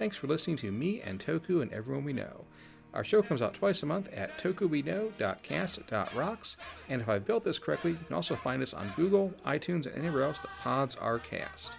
Thanks 0.00 0.16
for 0.16 0.26
listening 0.28 0.56
to 0.56 0.72
me 0.72 1.02
and 1.02 1.20
Toku 1.20 1.60
and 1.60 1.70
everyone 1.74 2.04
we 2.04 2.14
know. 2.14 2.46
Our 2.94 3.04
show 3.04 3.20
comes 3.20 3.42
out 3.42 3.52
twice 3.52 3.82
a 3.82 3.86
month 3.86 4.08
at 4.14 4.38
tokubeknow.cast.rocks, 4.38 6.56
and 6.88 7.02
if 7.02 7.08
I've 7.10 7.26
built 7.26 7.44
this 7.44 7.58
correctly, 7.58 7.90
you 7.90 7.98
can 8.06 8.16
also 8.16 8.34
find 8.34 8.62
us 8.62 8.72
on 8.72 8.94
Google, 8.96 9.34
iTunes, 9.46 9.84
and 9.84 9.98
anywhere 9.98 10.22
else 10.22 10.40
that 10.40 10.48
pods 10.58 10.96
are 10.96 11.18
cast. 11.18 11.72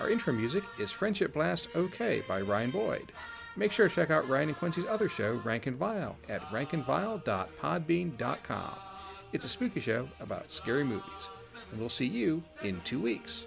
Our 0.00 0.10
intro 0.10 0.32
music 0.32 0.64
is 0.80 0.90
Friendship 0.90 1.34
Blast 1.34 1.68
OK 1.76 2.24
by 2.26 2.40
Ryan 2.40 2.72
Boyd. 2.72 3.12
Make 3.54 3.70
sure 3.70 3.88
to 3.88 3.94
check 3.94 4.10
out 4.10 4.28
Ryan 4.28 4.48
and 4.48 4.58
Quincy's 4.58 4.86
other 4.86 5.08
show, 5.08 5.40
Rank 5.44 5.68
and 5.68 5.76
Vile, 5.76 6.16
at 6.28 6.42
rankandvile.podbean.com. 6.50 8.74
It's 9.32 9.44
a 9.44 9.48
spooky 9.48 9.78
show 9.78 10.08
about 10.18 10.50
scary 10.50 10.82
movies, 10.82 11.28
and 11.70 11.78
we'll 11.78 11.90
see 11.90 12.06
you 12.06 12.42
in 12.64 12.80
two 12.80 13.00
weeks. 13.00 13.44